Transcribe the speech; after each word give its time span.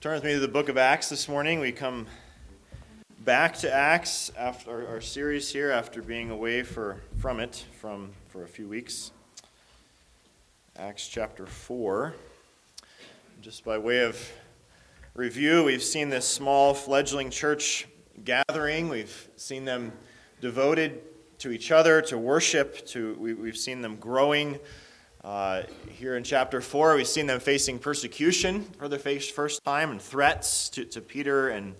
Turn 0.00 0.14
with 0.14 0.22
me 0.22 0.34
to 0.34 0.38
the 0.38 0.46
book 0.46 0.68
of 0.68 0.78
Acts 0.78 1.08
this 1.08 1.28
morning. 1.28 1.58
We 1.58 1.72
come 1.72 2.06
back 3.24 3.56
to 3.58 3.74
Acts 3.74 4.30
after 4.38 4.70
our, 4.70 4.94
our, 4.94 5.00
series 5.00 5.50
here 5.50 5.72
after 5.72 6.02
being 6.02 6.30
away 6.30 6.62
for, 6.62 7.00
from 7.18 7.40
it 7.40 7.64
from, 7.80 8.12
for 8.28 8.44
a 8.44 8.46
few 8.46 8.68
weeks. 8.68 9.10
Acts 10.76 11.08
chapter 11.08 11.46
4. 11.46 12.14
Just 13.40 13.64
by 13.64 13.76
way 13.76 14.04
of 14.04 14.30
review, 15.14 15.64
we've 15.64 15.82
seen 15.82 16.10
this 16.10 16.28
small 16.28 16.74
fledgling 16.74 17.28
church 17.28 17.88
gathering. 18.24 18.88
We've 18.88 19.28
seen 19.34 19.64
them 19.64 19.90
devoted 20.40 21.00
to 21.40 21.50
each 21.50 21.72
other, 21.72 22.02
to 22.02 22.16
worship, 22.16 22.86
to 22.86 23.16
we, 23.18 23.34
we've 23.34 23.58
seen 23.58 23.82
them 23.82 23.96
growing 23.96 24.60
uh, 25.24 25.62
here 25.90 26.16
in 26.16 26.22
chapter 26.22 26.60
4, 26.60 26.94
we've 26.94 27.08
seen 27.08 27.26
them 27.26 27.40
facing 27.40 27.80
persecution 27.80 28.62
for 28.78 28.88
the 28.88 28.98
first 28.98 29.64
time 29.64 29.90
and 29.90 30.00
threats 30.00 30.68
to, 30.68 30.84
to 30.84 31.00
Peter 31.00 31.48
and 31.48 31.74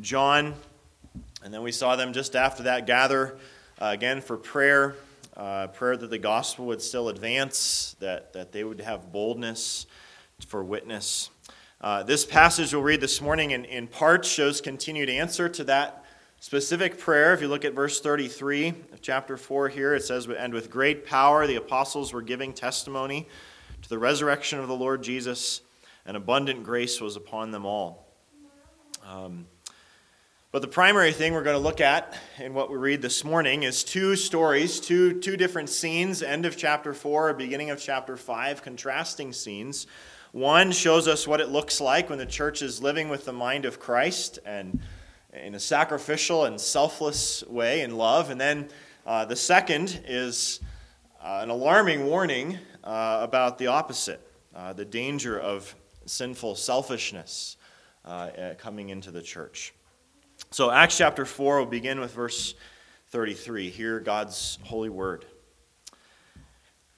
John. 0.00 0.54
And 1.42 1.52
then 1.52 1.62
we 1.62 1.72
saw 1.72 1.96
them 1.96 2.12
just 2.12 2.36
after 2.36 2.64
that 2.64 2.86
gather 2.86 3.38
uh, 3.80 3.86
again 3.86 4.20
for 4.20 4.36
prayer, 4.36 4.96
uh, 5.34 5.68
prayer 5.68 5.96
that 5.96 6.10
the 6.10 6.18
gospel 6.18 6.66
would 6.66 6.82
still 6.82 7.08
advance, 7.08 7.96
that, 8.00 8.34
that 8.34 8.52
they 8.52 8.64
would 8.64 8.82
have 8.82 9.10
boldness 9.10 9.86
for 10.46 10.62
witness. 10.62 11.30
Uh, 11.80 12.02
this 12.02 12.26
passage 12.26 12.74
we'll 12.74 12.82
read 12.82 13.00
this 13.00 13.22
morning 13.22 13.52
in, 13.52 13.64
in 13.64 13.86
part 13.86 14.26
shows 14.26 14.60
continued 14.60 15.08
answer 15.08 15.48
to 15.48 15.64
that 15.64 16.03
specific 16.44 16.98
prayer. 16.98 17.32
If 17.32 17.40
you 17.40 17.48
look 17.48 17.64
at 17.64 17.72
verse 17.72 18.02
33 18.02 18.68
of 18.92 19.00
chapter 19.00 19.38
4 19.38 19.70
here, 19.70 19.94
it 19.94 20.04
says, 20.04 20.28
And 20.28 20.52
with 20.52 20.68
great 20.68 21.06
power 21.06 21.46
the 21.46 21.54
apostles 21.54 22.12
were 22.12 22.20
giving 22.20 22.52
testimony 22.52 23.26
to 23.80 23.88
the 23.88 23.98
resurrection 23.98 24.58
of 24.58 24.68
the 24.68 24.76
Lord 24.76 25.02
Jesus, 25.02 25.62
and 26.04 26.18
abundant 26.18 26.62
grace 26.62 27.00
was 27.00 27.16
upon 27.16 27.50
them 27.50 27.64
all. 27.64 28.06
Um, 29.08 29.46
but 30.52 30.60
the 30.60 30.68
primary 30.68 31.12
thing 31.12 31.32
we're 31.32 31.44
going 31.44 31.56
to 31.56 31.62
look 31.62 31.80
at 31.80 32.14
in 32.38 32.52
what 32.52 32.70
we 32.70 32.76
read 32.76 33.00
this 33.00 33.24
morning 33.24 33.62
is 33.62 33.82
two 33.82 34.14
stories, 34.14 34.80
two, 34.80 35.20
two 35.20 35.38
different 35.38 35.70
scenes, 35.70 36.22
end 36.22 36.44
of 36.44 36.58
chapter 36.58 36.92
4, 36.92 37.32
beginning 37.32 37.70
of 37.70 37.80
chapter 37.80 38.18
5, 38.18 38.62
contrasting 38.62 39.32
scenes. 39.32 39.86
One 40.32 40.72
shows 40.72 41.08
us 41.08 41.26
what 41.26 41.40
it 41.40 41.48
looks 41.48 41.80
like 41.80 42.10
when 42.10 42.18
the 42.18 42.26
church 42.26 42.60
is 42.60 42.82
living 42.82 43.08
with 43.08 43.24
the 43.24 43.32
mind 43.32 43.64
of 43.64 43.80
Christ 43.80 44.40
and 44.44 44.82
in 45.42 45.54
a 45.54 45.60
sacrificial 45.60 46.44
and 46.44 46.60
selfless 46.60 47.44
way 47.46 47.82
in 47.82 47.96
love. 47.96 48.30
And 48.30 48.40
then 48.40 48.68
uh, 49.06 49.24
the 49.24 49.36
second 49.36 50.02
is 50.06 50.60
uh, 51.22 51.40
an 51.42 51.50
alarming 51.50 52.06
warning 52.06 52.58
uh, 52.82 53.18
about 53.22 53.58
the 53.58 53.68
opposite 53.68 54.20
uh, 54.54 54.72
the 54.72 54.84
danger 54.84 55.38
of 55.38 55.74
sinful 56.06 56.54
selfishness 56.54 57.56
uh, 58.04 58.08
uh, 58.08 58.54
coming 58.54 58.90
into 58.90 59.10
the 59.10 59.22
church. 59.22 59.74
So, 60.50 60.70
Acts 60.70 60.98
chapter 60.98 61.24
4 61.24 61.58
will 61.58 61.66
begin 61.66 61.98
with 61.98 62.12
verse 62.12 62.54
33. 63.08 63.70
Hear 63.70 64.00
God's 64.00 64.58
holy 64.62 64.90
word. 64.90 65.24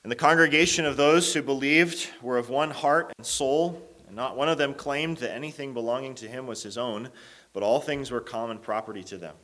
And 0.03 0.13
the 0.13 0.17
congregation 0.17 0.85
of 0.85 0.97
those 0.97 1.33
who 1.33 1.43
believed 1.43 2.09
were 2.23 2.39
of 2.39 2.51
one 2.51 2.71
heart 2.71 3.13
and 3.17 3.27
soul, 3.27 3.83
and 4.07 4.15
not 4.15 4.37
one 4.37 4.49
of 4.49 4.59
them 4.59 4.75
claimed 4.75 5.17
that 5.19 5.35
anything 5.35 5.73
belonging 5.73 6.15
to 6.17 6.29
him 6.29 6.47
was 6.47 6.63
his 6.63 6.77
own 6.77 7.09
but 7.57 7.63
all 7.63 7.81
things 7.81 8.11
were 8.11 8.21
common 8.21 8.59
property 8.59 9.03
to 9.03 9.17
them. 9.17 9.35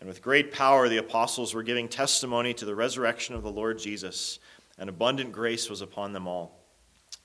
And 0.00 0.08
with 0.08 0.20
great 0.20 0.50
power, 0.50 0.88
the 0.88 0.96
apostles 0.96 1.54
were 1.54 1.62
giving 1.62 1.86
testimony 1.86 2.52
to 2.54 2.64
the 2.64 2.74
resurrection 2.74 3.36
of 3.36 3.44
the 3.44 3.52
Lord 3.52 3.78
Jesus, 3.78 4.40
and 4.76 4.90
abundant 4.90 5.30
grace 5.30 5.70
was 5.70 5.80
upon 5.80 6.12
them 6.12 6.26
all. 6.26 6.58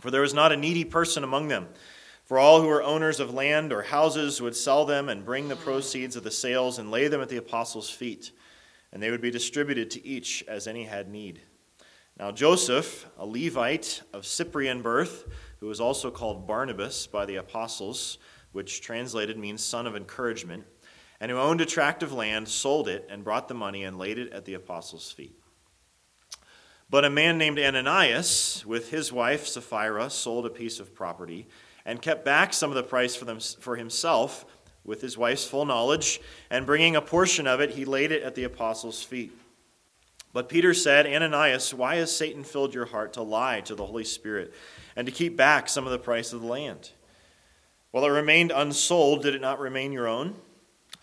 For 0.02 0.12
there 0.12 0.22
was 0.22 0.36
not 0.36 0.52
a 0.52 0.56
needy 0.56 0.86
person 0.86 1.24
among 1.24 1.48
them. 1.48 1.68
For 2.26 2.38
all 2.38 2.62
who 2.62 2.68
were 2.68 2.84
owners 2.84 3.20
of 3.20 3.34
land 3.34 3.74
or 3.74 3.82
houses 3.82 4.40
would 4.40 4.56
sell 4.56 4.86
them 4.86 5.10
and 5.10 5.26
bring 5.26 5.48
the 5.48 5.56
proceeds 5.56 6.16
of 6.16 6.24
the 6.24 6.30
sales 6.30 6.78
and 6.78 6.92
lay 6.92 7.08
them 7.08 7.20
at 7.22 7.30
the 7.30 7.38
apostles' 7.38 7.90
feet, 7.90 8.34
and 8.92 9.02
they 9.02 9.10
would 9.10 9.20
be 9.20 9.32
distributed 9.32 9.90
to 9.90 10.06
each 10.06 10.44
as 10.48 10.68
any 10.68 10.84
had 10.84 11.10
need. 11.10 11.42
Now 12.20 12.32
Joseph, 12.32 13.08
a 13.18 13.26
Levite 13.26 14.04
of 14.14 14.28
Cyprian 14.28 14.84
birth, 14.84 15.28
who 15.60 15.66
was 15.66 15.82
also 15.82 16.12
called 16.12 16.46
Barnabas 16.46 17.08
by 17.08 17.26
the 17.26 17.38
apostles, 17.38 18.20
which 18.54 18.82
translated 18.82 19.38
means 19.38 19.64
son 19.64 19.86
of 19.86 19.96
encouragement, 19.96 20.64
and 21.20 21.30
who 21.30 21.38
owned 21.38 21.62
a 21.62 21.66
tract 21.66 22.02
of 22.02 22.14
land, 22.14 22.48
sold 22.48 22.88
it, 22.88 23.06
and 23.10 23.24
brought 23.24 23.48
the 23.48 23.54
money 23.54 23.84
and 23.84 23.98
laid 23.98 24.18
it 24.18 24.32
at 24.32 24.46
the 24.46 24.54
apostles' 24.54 25.12
feet. 25.12 25.38
But 26.90 27.06
a 27.06 27.10
man 27.10 27.38
named 27.38 27.60
Ananias, 27.60 28.64
with 28.66 28.92
his 28.92 29.12
wife 29.12 29.48
Sapphira, 29.48 30.10
sold 30.10 30.46
a 30.46 30.50
piece 30.50 30.80
of 30.80 30.94
property 30.94 31.48
and 31.86 32.02
kept 32.02 32.24
back 32.24 32.54
some 32.54 32.70
of 32.70 32.76
the 32.76 32.84
price 32.84 33.16
for, 33.16 33.26
them, 33.26 33.40
for 33.40 33.76
himself 33.76 34.46
with 34.84 35.02
his 35.02 35.18
wife's 35.18 35.46
full 35.46 35.66
knowledge, 35.66 36.20
and 36.50 36.66
bringing 36.66 36.96
a 36.96 37.02
portion 37.02 37.48
of 37.48 37.62
it, 37.62 37.72
he 37.72 37.86
laid 37.86 38.12
it 38.12 38.24
at 38.24 38.36
the 38.36 38.44
apostles' 38.44 39.02
feet. 39.02 39.32
But 40.34 40.50
Peter 40.50 40.74
said, 40.74 41.06
Ananias, 41.06 41.74
why 41.74 41.96
has 41.96 42.16
Satan 42.16 42.44
filled 42.44 42.74
your 42.74 42.86
heart 42.86 43.14
to 43.14 43.22
lie 43.22 43.62
to 43.62 43.76
the 43.76 43.86
Holy 43.86 44.04
Spirit 44.04 44.54
and 44.96 45.06
to 45.06 45.12
keep 45.12 45.38
back 45.38 45.70
some 45.70 45.86
of 45.86 45.92
the 45.92 46.00
price 46.00 46.34
of 46.34 46.42
the 46.42 46.48
land? 46.48 46.92
While 47.94 48.06
it 48.06 48.10
remained 48.10 48.52
unsold, 48.52 49.22
did 49.22 49.36
it 49.36 49.42
not 49.42 49.60
remain 49.60 49.92
your 49.92 50.08
own? 50.08 50.34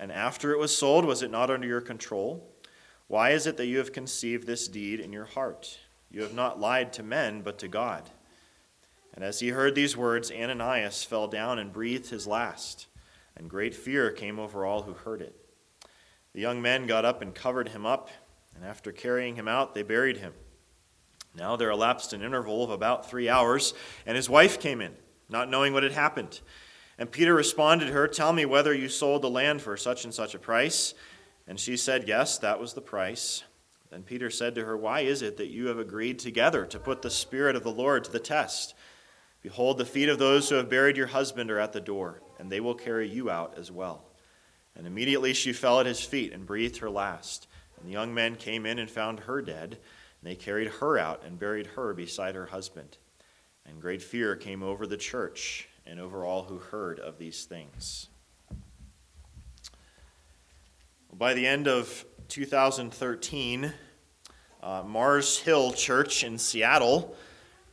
And 0.01 0.11
after 0.11 0.51
it 0.51 0.59
was 0.59 0.77
sold, 0.77 1.05
was 1.05 1.23
it 1.23 1.31
not 1.31 1.49
under 1.49 1.69
your 1.69 1.81
control? 1.81 2.53
Why 3.07 3.31
is 3.31 3.47
it 3.47 3.57
that 3.59 3.67
you 3.67 3.79
have 3.79 3.93
conceived 3.93 4.45
this 4.45 4.67
deed 4.67 4.99
in 4.99 5.13
your 5.13 5.27
heart? 5.27 5.79
You 6.11 6.23
have 6.23 6.35
not 6.35 6.59
lied 6.59 6.93
to 6.95 7.05
men, 7.05 7.43
but 7.43 7.59
to 7.61 7.69
God. 7.69 8.11
And 9.15 9.23
as 9.25 9.39
he 9.39 9.51
heard 9.51 9.77
these 9.77 9.97
words, 9.97 10.33
Ananias 10.33 11.05
fell 11.05 11.29
down 11.29 11.61
and 11.61 11.73
breathed 11.73 12.11
his 12.11 12.27
last, 12.27 12.89
and 13.37 13.49
great 13.49 13.77
fear 13.77 14.11
came 14.11 14.41
over 14.41 14.65
all 14.65 14.83
who 14.83 14.95
heard 14.95 15.23
it. 15.23 15.37
The 16.33 16.41
young 16.41 16.61
men 16.61 16.89
got 16.89 17.05
up 17.05 17.23
and 17.23 17.33
covered 17.33 17.69
him 17.69 17.87
up, 17.87 18.11
and 18.57 18.65
after 18.65 18.91
carrying 18.91 19.37
him 19.37 19.47
out, 19.47 19.77
they 19.77 19.85
buried 19.85 20.17
him. 20.17 20.33
Now 21.37 21.55
there 21.55 21.71
elapsed 21.71 22.13
an 22.15 22.23
interval 22.23 22.65
of 22.65 22.71
about 22.71 23.09
three 23.09 23.29
hours, 23.29 23.75
and 24.07 24.17
his 24.17 24.29
wife 24.29 24.59
came 24.59 24.81
in, 24.81 24.97
not 25.29 25.49
knowing 25.49 25.73
what 25.73 25.85
had 25.85 25.93
happened. 25.93 26.41
And 27.01 27.11
Peter 27.11 27.35
responded 27.35 27.87
to 27.87 27.93
her, 27.93 28.07
Tell 28.07 28.31
me 28.35 28.45
whether 28.45 28.75
you 28.75 28.91
sold 28.91 29.23
the 29.23 29.31
land 29.31 29.63
for 29.63 29.75
such 29.79 30.05
and 30.05 30.13
such 30.13 30.35
a 30.35 30.39
price. 30.39 30.93
And 31.49 31.59
she 31.59 31.79
said, 31.79 32.07
Yes, 32.07 32.37
that 32.39 32.61
was 32.61 32.75
the 32.75 32.83
price. 32.83 33.43
Then 33.91 34.03
Peter 34.03 34.29
said 34.29 34.55
to 34.55 34.67
her, 34.67 34.77
Why 34.77 35.01
is 35.01 35.23
it 35.23 35.39
that 35.39 35.49
you 35.49 35.69
have 35.69 35.79
agreed 35.79 36.19
together 36.19 36.67
to 36.67 36.79
put 36.79 37.01
the 37.01 37.09
Spirit 37.09 37.57
of 37.57 37.63
the 37.63 37.73
Lord 37.73 38.05
to 38.05 38.13
the 38.13 38.21
test? 38.21 38.75
Behold, 39.41 39.79
the 39.79 39.87
feet 39.87 40.11
of 40.11 40.19
those 40.19 40.51
who 40.51 40.57
have 40.57 40.69
buried 40.69 40.99
your 40.99 41.07
husband 41.07 41.51
are 41.51 41.59
at 41.59 41.73
the 41.73 41.81
door, 41.81 42.21
and 42.39 42.53
they 42.53 42.61
will 42.61 42.75
carry 42.75 43.09
you 43.09 43.31
out 43.31 43.57
as 43.57 43.73
well. 43.73 44.05
And 44.77 44.87
immediately 44.87 45.33
she 45.33 45.55
fell 45.55 45.81
at 45.81 45.87
his 45.87 46.03
feet 46.03 46.35
and 46.35 46.45
breathed 46.45 46.77
her 46.77 46.91
last. 46.91 47.49
And 47.79 47.89
the 47.89 47.93
young 47.93 48.13
men 48.13 48.37
came 48.37 48.67
in 48.67 48.79
and 48.79 48.91
found 48.91 49.21
her 49.21 49.41
dead, 49.41 49.79
and 50.21 50.31
they 50.31 50.37
carried 50.37 50.69
her 50.69 50.99
out 50.99 51.25
and 51.25 51.39
buried 51.39 51.69
her 51.69 51.95
beside 51.95 52.35
her 52.35 52.47
husband. 52.47 52.99
And 53.65 53.81
great 53.81 54.03
fear 54.03 54.37
came 54.37 54.63
over 54.63 54.87
the 54.87 54.99
church 54.99 55.67
and 55.91 55.99
over 55.99 56.25
all 56.25 56.45
who 56.45 56.59
heard 56.59 57.01
of 57.01 57.19
these 57.19 57.45
things. 57.47 58.07
By 61.13 61.35
the 61.35 61.49
end 61.49 61.67
of 61.67 62.07
2013, 62.29 63.73
uh, 64.63 64.85
Mars 64.87 65.41
Hill 65.41 65.73
Church 65.73 66.23
in 66.23 66.39
Seattle 66.39 67.17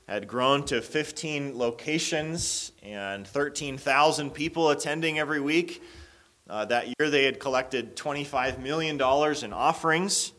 had 0.07 0.27
grown 0.27 0.65
to 0.65 0.81
15 0.81 1.59
locations 1.59 2.71
and 2.81 3.27
13,000 3.27 4.31
people 4.31 4.71
attending 4.71 5.19
every 5.19 5.39
week. 5.39 5.83
Uh, 6.49 6.65
that 6.65 6.87
year, 6.87 7.11
they 7.11 7.25
had 7.25 7.39
collected 7.39 7.95
$25 7.95 8.57
million 8.57 8.95
in 8.95 9.53
offerings. 9.53 10.31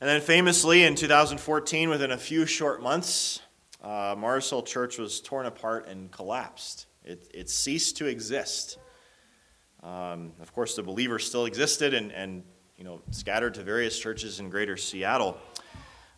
And 0.00 0.08
then, 0.08 0.20
famously, 0.20 0.84
in 0.84 0.94
2014, 0.94 1.88
within 1.88 2.12
a 2.12 2.18
few 2.18 2.46
short 2.46 2.80
months, 2.80 3.40
uh, 3.84 4.62
Church 4.64 4.98
was 4.98 5.20
torn 5.20 5.46
apart 5.46 5.88
and 5.88 6.10
collapsed. 6.10 6.86
It, 7.04 7.28
it 7.34 7.50
ceased 7.50 7.98
to 7.98 8.06
exist. 8.06 8.78
Um, 9.82 10.32
of 10.40 10.52
course, 10.54 10.74
the 10.74 10.82
believers 10.82 11.26
still 11.26 11.44
existed 11.44 11.92
and, 11.92 12.10
and 12.12 12.42
you 12.78 12.84
know, 12.84 13.02
scattered 13.10 13.54
to 13.54 13.62
various 13.62 13.98
churches 13.98 14.40
in 14.40 14.48
greater 14.48 14.76
Seattle. 14.76 15.36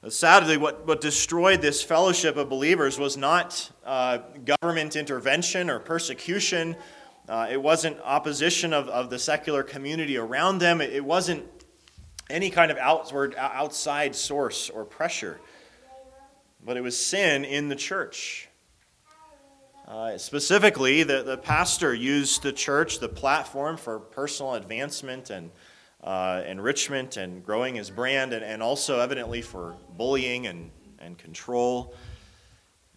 Sadly, 0.09 0.57
what, 0.57 0.87
what 0.87 1.01
destroyed 1.01 1.61
this 1.61 1.83
fellowship 1.83 2.37
of 2.37 2.49
believers 2.49 2.97
was 2.97 3.17
not 3.17 3.69
uh, 3.85 4.19
government 4.45 4.95
intervention 4.95 5.69
or 5.69 5.81
persecution. 5.81 6.77
Uh, 7.29 7.49
it 7.51 7.61
wasn't 7.61 7.99
opposition 8.05 8.73
of, 8.73 8.89
of 8.89 9.11
the 9.11 9.19
secular 9.19 9.65
community 9.65 10.17
around 10.17 10.59
them. 10.59 10.81
It, 10.81 10.93
it 10.93 11.05
wasn't 11.05 11.45
any 12.31 12.51
kind 12.51 12.71
of 12.71 12.79
outward, 12.79 13.35
outside 13.37 14.15
source 14.15 14.71
or 14.71 14.85
pressure 14.85 15.41
but 16.67 16.77
it 16.77 16.83
was 16.83 16.99
sin 16.99 17.45
in 17.45 17.69
the 17.69 17.77
church. 17.77 18.49
Uh, 19.87 20.19
specifically, 20.19 21.05
the, 21.05 21.23
the 21.23 21.39
pastor 21.39 21.95
used 21.95 22.43
the 22.43 22.53
church, 22.53 22.99
the 22.99 23.09
platform, 23.09 23.77
for 23.77 24.01
personal 24.01 24.55
advancement 24.55 25.31
and 25.31 25.53
uh, 26.03 26.43
enrichment 26.45 27.17
and 27.17 27.47
growing 27.47 27.77
his 27.77 27.89
brand, 27.89 28.33
and, 28.33 28.45
and 28.45 28.65
also 28.65 28.99
evidently 28.99 29.43
for 29.43 29.77
bullying 29.97 30.49
and, 30.49 30.73
and 30.99 31.17
control. 31.17 31.95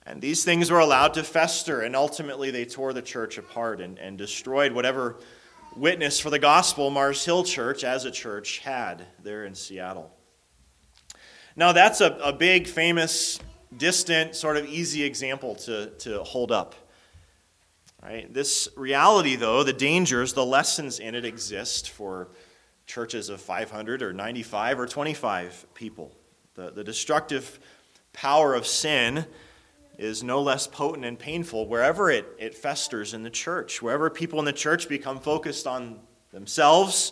And 0.07 0.19
these 0.19 0.43
things 0.43 0.71
were 0.71 0.79
allowed 0.79 1.13
to 1.13 1.23
fester, 1.23 1.81
and 1.81 1.95
ultimately 1.95 2.49
they 2.49 2.65
tore 2.65 2.91
the 2.91 3.03
church 3.03 3.37
apart 3.37 3.81
and, 3.81 3.99
and 3.99 4.17
destroyed 4.17 4.71
whatever 4.71 5.17
witness 5.75 6.19
for 6.19 6.31
the 6.31 6.39
gospel 6.39 6.89
Mars 6.89 7.23
Hill 7.23 7.43
Church 7.43 7.83
as 7.83 8.05
a 8.05 8.11
church 8.11 8.59
had 8.59 9.05
there 9.21 9.45
in 9.45 9.53
Seattle. 9.53 10.11
Now, 11.55 11.71
that's 11.71 12.01
a, 12.01 12.17
a 12.23 12.33
big, 12.33 12.67
famous, 12.67 13.39
distant, 13.75 14.35
sort 14.35 14.57
of 14.57 14.65
easy 14.65 15.03
example 15.03 15.55
to, 15.55 15.87
to 15.99 16.23
hold 16.23 16.51
up. 16.51 16.75
Right? 18.01 18.33
This 18.33 18.69
reality, 18.75 19.35
though, 19.35 19.63
the 19.63 19.73
dangers, 19.73 20.33
the 20.33 20.45
lessons 20.45 20.99
in 20.99 21.15
it 21.15 21.25
exist 21.25 21.89
for 21.89 22.29
churches 22.87 23.29
of 23.29 23.41
500 23.41 24.01
or 24.01 24.13
95 24.13 24.79
or 24.79 24.87
25 24.87 25.67
people. 25.73 26.11
The, 26.55 26.71
the 26.71 26.83
destructive 26.83 27.59
power 28.13 28.55
of 28.55 28.65
sin 28.65 29.25
is 29.97 30.23
no 30.23 30.41
less 30.41 30.65
potent 30.65 31.05
and 31.05 31.19
painful 31.19 31.67
wherever 31.67 32.09
it, 32.09 32.25
it 32.39 32.55
festers 32.55 33.13
in 33.13 33.21
the 33.21 33.29
church, 33.29 33.81
wherever 33.81 34.09
people 34.09 34.39
in 34.39 34.45
the 34.45 34.53
church 34.53 34.87
become 34.87 35.19
focused 35.19 35.67
on 35.67 35.99
themselves, 36.31 37.11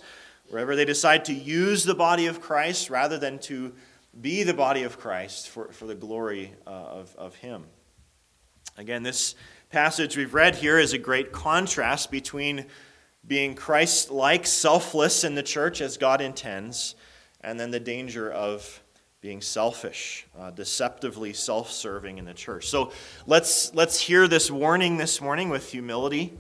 wherever 0.50 0.76
they 0.76 0.86
decide 0.86 1.26
to 1.26 1.34
use 1.34 1.84
the 1.84 1.94
body 1.94 2.28
of 2.28 2.40
Christ 2.42 2.90
rather 2.90 3.18
than 3.18 3.40
to 3.40 3.74
be 4.22 4.44
the 4.44 4.54
body 4.54 4.84
of 4.84 5.00
Christ 5.00 5.50
for, 5.50 5.72
for 5.72 5.86
the 5.86 5.96
glory 5.96 6.54
uh, 6.66 6.70
of, 6.70 7.16
of 7.18 7.36
Him. 7.36 7.66
Again, 8.78 9.04
this 9.04 9.36
passage 9.70 10.16
we've 10.18 10.34
read 10.34 10.56
here 10.56 10.80
is 10.80 10.94
a 10.94 10.98
great 10.98 11.32
contrast 11.32 12.12
between 12.12 12.66
being 13.28 13.56
Christ 13.56 14.10
like, 14.10 14.46
selfless 14.46 15.24
in 15.24 15.36
the 15.36 15.44
church 15.44 15.82
as 15.82 15.98
God 15.98 16.22
intends, 16.22 16.96
and 17.42 17.60
then 17.60 17.72
the 17.72 17.80
danger 17.80 18.32
of 18.32 18.82
being 19.20 19.42
selfish, 19.42 20.26
uh, 20.40 20.52
deceptively 20.52 21.34
self 21.34 21.72
serving 21.72 22.18
in 22.18 22.26
the 22.26 22.34
church. 22.34 22.68
So 22.68 22.92
let's, 23.26 23.74
let's 23.74 24.00
hear 24.00 24.28
this 24.28 24.50
warning 24.50 24.98
this 24.98 25.20
morning 25.20 25.50
with 25.50 25.72
humility 25.72 26.38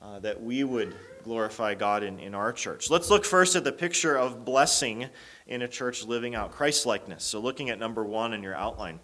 uh, 0.00 0.20
that 0.20 0.42
we 0.42 0.62
would 0.62 0.94
glorify 1.22 1.74
God 1.74 2.02
in, 2.02 2.18
in 2.18 2.34
our 2.34 2.52
church. 2.52 2.90
Let's 2.90 3.10
look 3.10 3.24
first 3.24 3.56
at 3.56 3.64
the 3.64 3.72
picture 3.72 4.16
of 4.16 4.44
blessing 4.44 5.08
in 5.46 5.62
a 5.62 5.68
church 5.68 6.04
living 6.04 6.34
out 6.34 6.52
Christ 6.52 6.86
likeness. 6.86 7.24
So, 7.24 7.40
looking 7.40 7.70
at 7.70 7.78
number 7.78 8.04
one 8.04 8.32
in 8.32 8.42
your 8.42 8.54
outline. 8.54 9.00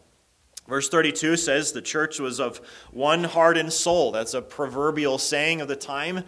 Verse 0.66 0.88
32 0.88 1.36
says 1.36 1.72
the 1.72 1.80
church 1.80 2.20
was 2.20 2.40
of 2.40 2.58
one 2.92 3.24
heart 3.24 3.56
and 3.56 3.72
soul. 3.72 4.12
That's 4.12 4.34
a 4.34 4.42
proverbial 4.42 5.16
saying 5.16 5.62
of 5.62 5.68
the 5.68 5.76
time 5.76 6.24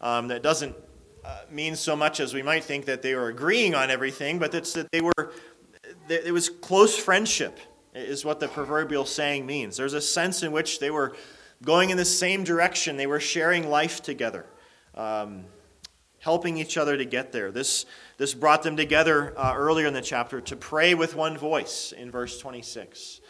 um, 0.00 0.28
that 0.28 0.42
doesn't 0.42 0.74
uh, 1.24 1.38
mean 1.50 1.76
so 1.76 1.94
much 1.94 2.18
as 2.18 2.34
we 2.34 2.42
might 2.42 2.64
think 2.64 2.86
that 2.86 3.02
they 3.02 3.14
were 3.14 3.28
agreeing 3.28 3.74
on 3.74 3.90
everything, 3.90 4.38
but 4.38 4.52
it's 4.52 4.72
that 4.72 4.90
they 4.90 5.00
were 5.00 5.32
it 6.08 6.32
was 6.32 6.48
close 6.48 6.98
friendship, 6.98 7.58
is 7.94 8.24
what 8.24 8.40
the 8.40 8.48
proverbial 8.48 9.06
saying 9.06 9.46
means. 9.46 9.76
There's 9.76 9.94
a 9.94 10.00
sense 10.00 10.42
in 10.42 10.52
which 10.52 10.78
they 10.78 10.90
were 10.90 11.16
going 11.62 11.90
in 11.90 11.96
the 11.96 12.04
same 12.04 12.44
direction, 12.44 12.96
they 12.96 13.06
were 13.06 13.20
sharing 13.20 13.70
life 13.70 14.02
together, 14.02 14.44
um, 14.96 15.44
helping 16.20 16.56
each 16.56 16.76
other 16.76 16.96
to 16.96 17.04
get 17.04 17.32
there. 17.32 17.50
This, 17.50 17.86
this 18.16 18.34
brought 18.34 18.62
them 18.62 18.76
together 18.76 19.34
uh, 19.38 19.54
earlier 19.56 19.86
in 19.86 19.94
the 19.94 20.02
chapter 20.02 20.40
to 20.42 20.56
pray 20.56 20.94
with 20.94 21.14
one 21.14 21.36
voice 21.36 21.92
in 21.92 22.10
verse 22.10 22.38
26. 22.38 23.20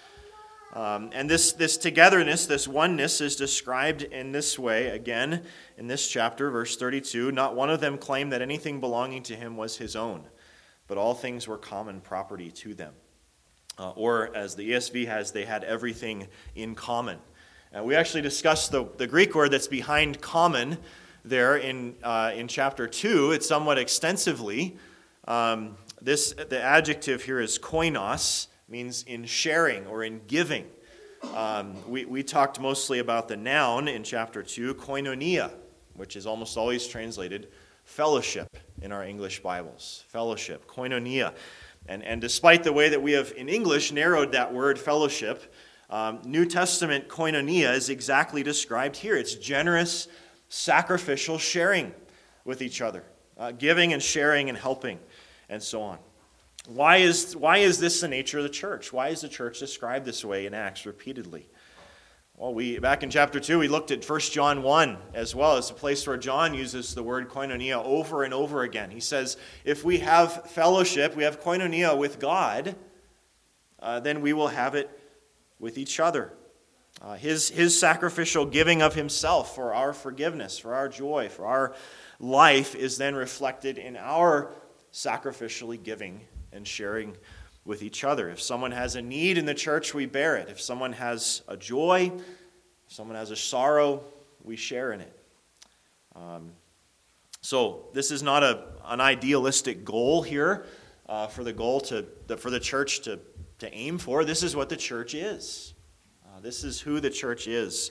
Um, 0.74 1.10
and 1.12 1.30
this, 1.30 1.52
this 1.52 1.76
togetherness, 1.76 2.46
this 2.46 2.66
oneness, 2.66 3.20
is 3.20 3.36
described 3.36 4.02
in 4.02 4.32
this 4.32 4.58
way 4.58 4.88
again 4.88 5.42
in 5.78 5.86
this 5.86 6.08
chapter, 6.08 6.50
verse 6.50 6.76
32. 6.76 7.30
Not 7.30 7.54
one 7.54 7.70
of 7.70 7.80
them 7.80 7.96
claimed 7.96 8.32
that 8.32 8.42
anything 8.42 8.80
belonging 8.80 9.22
to 9.24 9.36
him 9.36 9.56
was 9.56 9.76
his 9.76 9.94
own 9.94 10.24
but 10.86 10.98
all 10.98 11.14
things 11.14 11.48
were 11.48 11.58
common 11.58 12.00
property 12.00 12.50
to 12.50 12.74
them. 12.74 12.92
Uh, 13.78 13.90
or, 13.90 14.34
as 14.36 14.54
the 14.54 14.72
ESV 14.72 15.06
has, 15.06 15.32
they 15.32 15.44
had 15.44 15.64
everything 15.64 16.28
in 16.54 16.74
common. 16.74 17.18
Uh, 17.76 17.82
we 17.82 17.96
actually 17.96 18.22
discussed 18.22 18.70
the, 18.70 18.86
the 18.98 19.06
Greek 19.06 19.34
word 19.34 19.50
that's 19.50 19.66
behind 19.66 20.20
common 20.20 20.78
there 21.24 21.56
in, 21.56 21.94
uh, 22.02 22.32
in 22.34 22.48
chapter 22.48 22.86
2. 22.86 23.32
It's 23.32 23.48
somewhat 23.48 23.78
extensively. 23.78 24.76
Um, 25.26 25.76
this, 26.00 26.32
the 26.32 26.62
adjective 26.62 27.22
here 27.22 27.40
is 27.40 27.58
koinos, 27.58 28.48
means 28.68 29.04
in 29.04 29.24
sharing 29.24 29.86
or 29.86 30.04
in 30.04 30.20
giving. 30.26 30.66
Um, 31.34 31.74
we, 31.88 32.04
we 32.04 32.22
talked 32.22 32.60
mostly 32.60 32.98
about 32.98 33.28
the 33.28 33.36
noun 33.36 33.88
in 33.88 34.04
chapter 34.04 34.42
2, 34.42 34.74
koinonia, 34.74 35.50
which 35.94 36.16
is 36.16 36.26
almost 36.26 36.56
always 36.58 36.86
translated 36.86 37.48
fellowship 37.84 38.56
in 38.82 38.92
our 38.92 39.04
English 39.04 39.42
Bibles. 39.42 40.04
Fellowship, 40.08 40.66
koinonia. 40.66 41.34
And, 41.86 42.02
and 42.02 42.20
despite 42.20 42.64
the 42.64 42.72
way 42.72 42.88
that 42.90 43.02
we 43.02 43.12
have 43.12 43.32
in 43.36 43.48
English 43.48 43.92
narrowed 43.92 44.32
that 44.32 44.52
word 44.52 44.78
fellowship, 44.78 45.54
um, 45.90 46.20
New 46.24 46.46
Testament 46.46 47.08
koinonia 47.08 47.74
is 47.74 47.88
exactly 47.88 48.42
described 48.42 48.96
here. 48.96 49.16
It's 49.16 49.34
generous, 49.34 50.08
sacrificial 50.48 51.38
sharing 51.38 51.92
with 52.44 52.62
each 52.62 52.80
other, 52.80 53.04
uh, 53.38 53.52
giving 53.52 53.92
and 53.92 54.02
sharing 54.02 54.48
and 54.48 54.58
helping, 54.58 54.98
and 55.48 55.62
so 55.62 55.82
on. 55.82 55.98
Why 56.66 56.96
is, 56.98 57.36
why 57.36 57.58
is 57.58 57.78
this 57.78 58.00
the 58.00 58.08
nature 58.08 58.38
of 58.38 58.44
the 58.44 58.50
church? 58.50 58.92
Why 58.92 59.08
is 59.08 59.20
the 59.20 59.28
church 59.28 59.58
described 59.58 60.06
this 60.06 60.24
way 60.24 60.46
in 60.46 60.54
Acts 60.54 60.86
repeatedly? 60.86 61.46
Well, 62.36 62.52
we 62.52 62.80
back 62.80 63.04
in 63.04 63.10
chapter 63.10 63.38
2, 63.38 63.60
we 63.60 63.68
looked 63.68 63.92
at 63.92 64.04
1 64.04 64.20
John 64.20 64.62
1 64.64 64.98
as 65.14 65.36
well 65.36 65.56
as 65.56 65.70
a 65.70 65.74
place 65.74 66.04
where 66.04 66.16
John 66.16 66.52
uses 66.52 66.92
the 66.92 67.02
word 67.02 67.28
koinonia 67.28 67.84
over 67.84 68.24
and 68.24 68.34
over 68.34 68.62
again. 68.62 68.90
He 68.90 68.98
says, 68.98 69.36
if 69.64 69.84
we 69.84 69.98
have 69.98 70.50
fellowship, 70.50 71.14
we 71.14 71.22
have 71.22 71.40
koinonia 71.40 71.96
with 71.96 72.18
God, 72.18 72.74
uh, 73.78 74.00
then 74.00 74.20
we 74.20 74.32
will 74.32 74.48
have 74.48 74.74
it 74.74 74.90
with 75.60 75.78
each 75.78 76.00
other. 76.00 76.32
Uh, 77.04 77.16
his, 77.16 77.50
his 77.50 77.78
sacrificial 77.78 78.46
giving 78.46 78.80
of 78.80 78.94
himself 78.94 79.54
for 79.54 79.74
our 79.74 79.92
forgiveness, 79.92 80.58
for 80.58 80.74
our 80.74 80.88
joy, 80.88 81.28
for 81.28 81.44
our 81.44 81.74
life 82.18 82.74
is 82.74 82.96
then 82.96 83.14
reflected 83.14 83.76
in 83.76 83.94
our 83.94 84.50
sacrificially 84.90 85.82
giving 85.82 86.18
and 86.50 86.66
sharing 86.66 87.14
with 87.66 87.82
each 87.82 88.04
other. 88.04 88.30
If 88.30 88.40
someone 88.40 88.70
has 88.70 88.96
a 88.96 89.02
need 89.02 89.36
in 89.36 89.44
the 89.44 89.52
church, 89.52 89.92
we 89.92 90.06
bear 90.06 90.36
it. 90.36 90.48
If 90.48 90.62
someone 90.62 90.94
has 90.94 91.42
a 91.46 91.58
joy, 91.58 92.10
if 92.86 92.92
someone 92.92 93.16
has 93.16 93.30
a 93.30 93.36
sorrow, 93.36 94.02
we 94.42 94.56
share 94.56 94.92
in 94.92 95.02
it. 95.02 95.20
Um, 96.16 96.52
so 97.42 97.88
this 97.92 98.10
is 98.12 98.22
not 98.22 98.42
a, 98.42 98.64
an 98.86 99.02
idealistic 99.02 99.84
goal 99.84 100.22
here 100.22 100.64
uh, 101.06 101.26
for 101.26 101.44
the 101.44 101.52
goal 101.52 101.82
to 101.82 102.06
the, 102.28 102.38
for 102.38 102.48
the 102.48 102.60
church 102.60 103.02
to, 103.02 103.20
to 103.58 103.70
aim 103.74 103.98
for. 103.98 104.24
This 104.24 104.42
is 104.42 104.56
what 104.56 104.70
the 104.70 104.76
church 104.76 105.12
is. 105.12 105.73
This 106.44 106.62
is 106.62 106.78
who 106.78 107.00
the 107.00 107.08
church 107.08 107.48
is. 107.48 107.90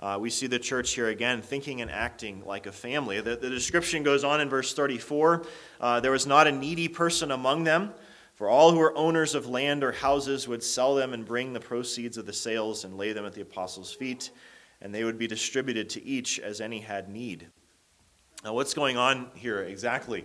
Uh, 0.00 0.18
we 0.20 0.28
see 0.28 0.48
the 0.48 0.58
church 0.58 0.92
here 0.92 1.06
again 1.06 1.40
thinking 1.40 1.82
and 1.82 1.88
acting 1.88 2.44
like 2.44 2.66
a 2.66 2.72
family. 2.72 3.20
The, 3.20 3.36
the 3.36 3.48
description 3.48 4.02
goes 4.02 4.24
on 4.24 4.40
in 4.40 4.48
verse 4.48 4.74
34 4.74 5.46
uh, 5.80 6.00
there 6.00 6.10
was 6.10 6.26
not 6.26 6.48
a 6.48 6.52
needy 6.52 6.88
person 6.88 7.30
among 7.30 7.62
them. 7.62 7.94
For 8.34 8.48
all 8.48 8.72
who 8.72 8.78
were 8.78 8.92
owners 8.96 9.36
of 9.36 9.46
land 9.46 9.84
or 9.84 9.92
houses 9.92 10.48
would 10.48 10.64
sell 10.64 10.96
them 10.96 11.14
and 11.14 11.24
bring 11.24 11.52
the 11.52 11.60
proceeds 11.60 12.16
of 12.16 12.26
the 12.26 12.32
sales 12.32 12.84
and 12.84 12.98
lay 12.98 13.12
them 13.12 13.24
at 13.24 13.34
the 13.34 13.42
apostles' 13.42 13.92
feet, 13.92 14.32
and 14.80 14.92
they 14.92 15.04
would 15.04 15.16
be 15.16 15.28
distributed 15.28 15.88
to 15.90 16.04
each 16.04 16.40
as 16.40 16.60
any 16.60 16.80
had 16.80 17.08
need. 17.08 17.46
Now, 18.42 18.54
what's 18.54 18.74
going 18.74 18.96
on 18.96 19.30
here 19.36 19.60
exactly? 19.60 20.24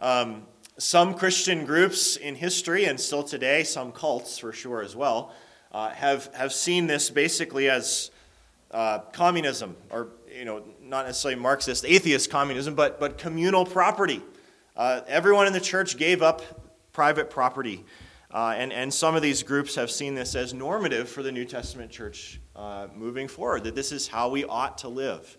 Um, 0.00 0.48
some 0.78 1.14
Christian 1.14 1.64
groups 1.64 2.16
in 2.16 2.34
history, 2.34 2.86
and 2.86 2.98
still 2.98 3.22
today, 3.22 3.62
some 3.62 3.92
cults 3.92 4.36
for 4.36 4.52
sure 4.52 4.82
as 4.82 4.96
well, 4.96 5.32
uh, 5.74 5.90
have, 5.90 6.32
have 6.34 6.52
seen 6.52 6.86
this 6.86 7.10
basically 7.10 7.68
as 7.68 8.12
uh, 8.70 9.00
communism, 9.12 9.76
or 9.90 10.08
you 10.32 10.44
know, 10.44 10.62
not 10.80 11.04
necessarily 11.04 11.38
Marxist 11.38 11.84
atheist 11.84 12.30
communism, 12.30 12.74
but, 12.74 13.00
but 13.00 13.18
communal 13.18 13.66
property. 13.66 14.22
Uh, 14.76 15.00
everyone 15.08 15.48
in 15.48 15.52
the 15.52 15.60
church 15.60 15.98
gave 15.98 16.22
up 16.22 16.42
private 16.92 17.28
property. 17.28 17.84
Uh, 18.30 18.54
and, 18.56 18.72
and 18.72 18.92
some 18.92 19.14
of 19.14 19.22
these 19.22 19.42
groups 19.42 19.74
have 19.74 19.90
seen 19.90 20.14
this 20.14 20.34
as 20.34 20.54
normative 20.54 21.08
for 21.08 21.22
the 21.22 21.30
New 21.30 21.44
Testament 21.44 21.90
church 21.90 22.40
uh, 22.54 22.86
moving 22.94 23.28
forward, 23.28 23.64
that 23.64 23.74
this 23.74 23.90
is 23.92 24.08
how 24.08 24.28
we 24.28 24.44
ought 24.44 24.78
to 24.78 24.88
live 24.88 25.36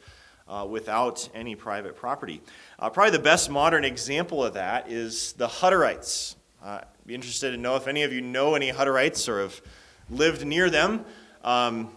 uh, 0.47 0.65
without 0.69 1.27
any 1.33 1.55
private 1.55 1.95
property. 1.95 2.41
Uh, 2.77 2.89
probably 2.89 3.11
the 3.11 3.23
best 3.23 3.49
modern 3.49 3.85
example 3.85 4.43
of 4.43 4.53
that 4.53 4.89
is 4.91 5.33
the 5.33 5.47
Hutterites. 5.47 6.35
Uh, 6.63 6.81
be 7.05 7.15
interested 7.15 7.51
to 7.51 7.57
know 7.57 7.75
if 7.75 7.87
any 7.87 8.03
of 8.03 8.11
you 8.11 8.21
know 8.21 8.55
any 8.55 8.71
Hutterites 8.71 9.29
or 9.29 9.41
have 9.41 9.61
lived 10.09 10.45
near 10.45 10.69
them. 10.69 11.05
Um, 11.43 11.91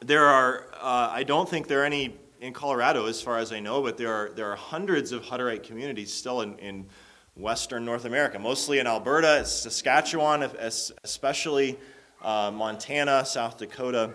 there 0.00 0.26
are, 0.26 0.66
uh, 0.74 1.10
I 1.12 1.22
don't 1.22 1.48
think 1.48 1.68
there 1.68 1.82
are 1.82 1.86
any 1.86 2.16
in 2.40 2.52
Colorado 2.52 3.06
as 3.06 3.22
far 3.22 3.38
as 3.38 3.52
I 3.52 3.60
know, 3.60 3.82
but 3.82 3.96
there 3.96 4.12
are, 4.12 4.30
there 4.30 4.50
are 4.50 4.56
hundreds 4.56 5.12
of 5.12 5.22
Hutterite 5.22 5.62
communities 5.62 6.12
still 6.12 6.42
in, 6.42 6.58
in 6.58 6.86
Western 7.34 7.84
North 7.84 8.04
America, 8.04 8.38
mostly 8.38 8.78
in 8.78 8.86
Alberta, 8.86 9.44
Saskatchewan, 9.44 10.42
especially 10.42 11.78
uh, 12.22 12.50
Montana, 12.50 13.24
South 13.24 13.58
Dakota. 13.58 14.12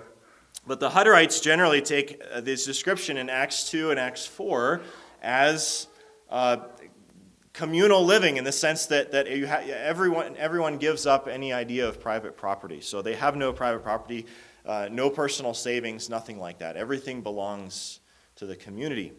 But 0.65 0.79
the 0.79 0.89
Hutterites 0.89 1.41
generally 1.41 1.81
take 1.81 2.21
uh, 2.31 2.41
this 2.41 2.65
description 2.65 3.17
in 3.17 3.29
Acts 3.29 3.69
2 3.69 3.91
and 3.91 3.99
Acts 3.99 4.25
4 4.25 4.81
as 5.21 5.87
uh, 6.29 6.57
communal 7.53 8.05
living 8.05 8.37
in 8.37 8.43
the 8.43 8.51
sense 8.51 8.85
that, 8.87 9.11
that 9.11 9.27
ha- 9.27 9.63
everyone, 9.69 10.35
everyone 10.37 10.77
gives 10.77 11.05
up 11.05 11.27
any 11.27 11.51
idea 11.53 11.87
of 11.87 11.99
private 11.99 12.37
property. 12.37 12.81
So 12.81 13.01
they 13.01 13.15
have 13.15 13.35
no 13.35 13.51
private 13.53 13.83
property. 13.83 14.25
uh, 14.65 14.89
no 14.91 15.09
personal 15.09 15.53
savings, 15.53 16.09
nothing 16.09 16.39
like 16.39 16.59
that. 16.59 16.75
Everything 16.75 17.21
belongs 17.21 17.99
to 18.35 18.45
the 18.45 18.55
community, 18.55 19.13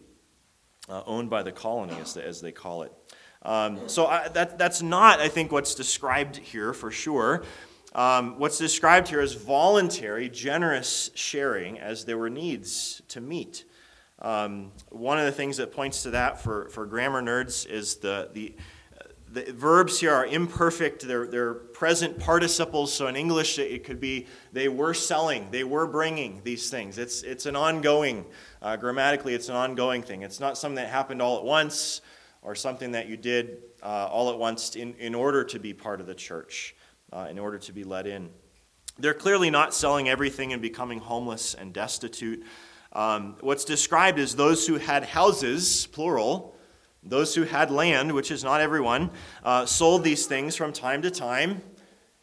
uh, 0.89 1.03
owned 1.05 1.29
by 1.29 1.43
the 1.43 1.51
colony, 1.51 1.95
as, 1.99 2.17
as 2.17 2.41
they 2.41 2.51
call 2.51 2.83
it. 2.83 2.93
Um, 3.41 3.89
so 3.89 4.07
I, 4.07 4.29
that, 4.29 4.57
that's 4.57 4.81
not, 4.81 5.19
I 5.19 5.27
think, 5.27 5.51
what's 5.51 5.75
described 5.75 6.37
here 6.37 6.73
for 6.73 6.91
sure. 6.91 7.43
Um, 7.93 8.39
what's 8.39 8.57
described 8.57 9.09
here 9.09 9.21
is 9.21 9.33
voluntary, 9.33 10.29
generous 10.29 11.11
sharing 11.13 11.77
as 11.77 12.05
there 12.05 12.17
were 12.17 12.29
needs 12.29 13.01
to 13.09 13.21
meet. 13.21 13.65
Um, 14.23 14.71
one 14.89 15.19
of 15.19 15.25
the 15.25 15.31
things 15.33 15.57
that 15.57 15.73
points 15.73 16.03
to 16.03 16.11
that 16.11 16.41
for, 16.41 16.69
for 16.69 16.85
grammar 16.85 17.21
nerds 17.21 17.67
is 17.67 17.97
the, 17.97 18.29
the, 18.31 18.55
the 19.29 19.51
verbs 19.51 19.99
here 19.99 20.13
are 20.13 20.25
imperfect. 20.25 21.05
They're, 21.05 21.27
they're 21.27 21.53
present 21.53 22.19
participles. 22.19 22.93
So 22.93 23.07
in 23.07 23.17
English, 23.17 23.59
it 23.59 23.83
could 23.83 23.99
be 23.99 24.27
they 24.53 24.69
were 24.69 24.93
selling, 24.93 25.49
they 25.51 25.65
were 25.65 25.87
bringing 25.87 26.39
these 26.43 26.69
things. 26.69 26.97
It's, 26.97 27.23
it's 27.23 27.45
an 27.45 27.57
ongoing, 27.57 28.25
uh, 28.61 28.77
grammatically, 28.77 29.33
it's 29.33 29.49
an 29.49 29.55
ongoing 29.55 30.01
thing. 30.03 30.21
It's 30.21 30.39
not 30.39 30.57
something 30.57 30.75
that 30.75 30.89
happened 30.89 31.21
all 31.21 31.37
at 31.37 31.43
once 31.43 31.99
or 32.41 32.55
something 32.55 32.91
that 32.91 33.07
you 33.07 33.17
did 33.17 33.57
uh, 33.81 34.07
all 34.09 34.29
at 34.29 34.37
once 34.37 34.75
in, 34.77 34.93
in 34.99 35.15
order 35.15 35.43
to 35.43 35.59
be 35.59 35.73
part 35.73 35.99
of 35.99 36.07
the 36.07 36.15
church, 36.15 36.75
uh, 37.11 37.27
in 37.29 37.39
order 37.39 37.57
to 37.57 37.73
be 37.73 37.83
let 37.83 38.07
in. 38.07 38.29
They're 38.99 39.13
clearly 39.13 39.49
not 39.49 39.73
selling 39.73 40.07
everything 40.07 40.53
and 40.53 40.61
becoming 40.61 40.99
homeless 40.99 41.55
and 41.55 41.73
destitute. 41.73 42.45
Um, 42.93 43.37
what's 43.41 43.65
described 43.65 44.19
is 44.19 44.35
those 44.35 44.67
who 44.67 44.77
had 44.77 45.03
houses, 45.03 45.87
plural, 45.87 46.55
those 47.01 47.33
who 47.35 47.43
had 47.43 47.71
land, 47.71 48.11
which 48.11 48.31
is 48.31 48.43
not 48.43 48.61
everyone, 48.61 49.11
uh, 49.43 49.65
sold 49.65 50.03
these 50.03 50.25
things 50.27 50.55
from 50.55 50.71
time 50.71 51.01
to 51.01 51.11
time 51.11 51.61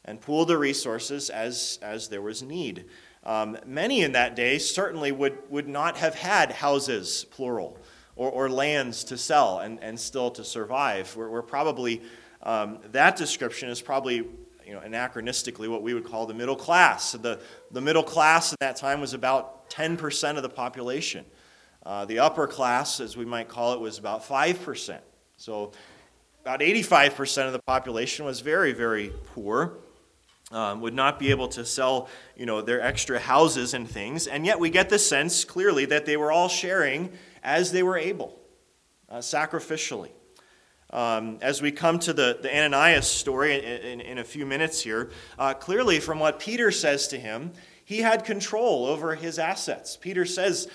and 0.04 0.20
pooled 0.20 0.48
the 0.48 0.56
resources 0.56 1.28
as, 1.28 1.78
as 1.82 2.08
there 2.08 2.22
was 2.22 2.42
need. 2.42 2.86
Um, 3.24 3.58
many 3.66 4.02
in 4.02 4.12
that 4.12 4.34
day 4.36 4.58
certainly 4.58 5.12
would, 5.12 5.38
would 5.50 5.68
not 5.68 5.98
have 5.98 6.14
had 6.14 6.52
houses, 6.52 7.26
plural, 7.30 7.76
or, 8.16 8.30
or 8.30 8.48
lands 8.48 9.04
to 9.04 9.18
sell 9.18 9.58
and, 9.58 9.82
and 9.82 9.98
still 9.98 10.30
to 10.30 10.44
survive. 10.44 11.14
We're, 11.16 11.28
we're 11.28 11.42
probably, 11.42 12.00
um, 12.42 12.78
that 12.92 13.16
description 13.16 13.68
is 13.68 13.82
probably 13.82 14.16
you 14.16 14.72
know, 14.72 14.80
anachronistically 14.80 15.68
what 15.68 15.82
we 15.82 15.94
would 15.94 16.04
call 16.04 16.26
the 16.26 16.34
middle 16.34 16.56
class. 16.56 17.12
The, 17.12 17.40
the 17.72 17.80
middle 17.80 18.04
class 18.04 18.52
at 18.52 18.60
that 18.60 18.76
time 18.76 19.00
was 19.00 19.12
about 19.14 19.59
10% 19.70 20.36
of 20.36 20.42
the 20.42 20.48
population. 20.48 21.24
Uh, 21.84 22.04
the 22.04 22.18
upper 22.18 22.46
class, 22.46 23.00
as 23.00 23.16
we 23.16 23.24
might 23.24 23.48
call 23.48 23.72
it, 23.72 23.80
was 23.80 23.98
about 23.98 24.22
5%. 24.22 24.98
So 25.36 25.72
about 26.42 26.60
85% 26.60 27.46
of 27.46 27.52
the 27.52 27.60
population 27.60 28.24
was 28.24 28.40
very, 28.40 28.72
very 28.72 29.12
poor. 29.34 29.78
Um, 30.52 30.80
would 30.80 30.94
not 30.94 31.20
be 31.20 31.30
able 31.30 31.46
to 31.48 31.64
sell, 31.64 32.08
you 32.36 32.44
know, 32.44 32.60
their 32.60 32.80
extra 32.80 33.20
houses 33.20 33.72
and 33.72 33.88
things, 33.88 34.26
and 34.26 34.44
yet 34.44 34.58
we 34.58 34.68
get 34.68 34.88
the 34.88 34.98
sense 34.98 35.44
clearly 35.44 35.84
that 35.84 36.06
they 36.06 36.16
were 36.16 36.32
all 36.32 36.48
sharing 36.48 37.12
as 37.44 37.70
they 37.70 37.84
were 37.84 37.96
able, 37.96 38.36
uh, 39.08 39.18
sacrificially. 39.18 40.10
Um, 40.92 41.38
as 41.40 41.62
we 41.62 41.70
come 41.70 42.00
to 42.00 42.12
the, 42.12 42.40
the 42.42 42.52
Ananias 42.52 43.06
story 43.06 43.64
in, 43.64 43.82
in, 43.82 44.00
in 44.00 44.18
a 44.18 44.24
few 44.24 44.44
minutes 44.44 44.80
here, 44.82 45.10
uh, 45.38 45.54
clearly 45.54 46.00
from 46.00 46.18
what 46.18 46.40
Peter 46.40 46.72
says 46.72 47.06
to 47.08 47.20
him, 47.20 47.52
he 47.90 48.02
had 48.02 48.24
control 48.24 48.86
over 48.86 49.16
his 49.16 49.36
assets. 49.36 49.96
Peter 49.96 50.24
says, 50.24 50.68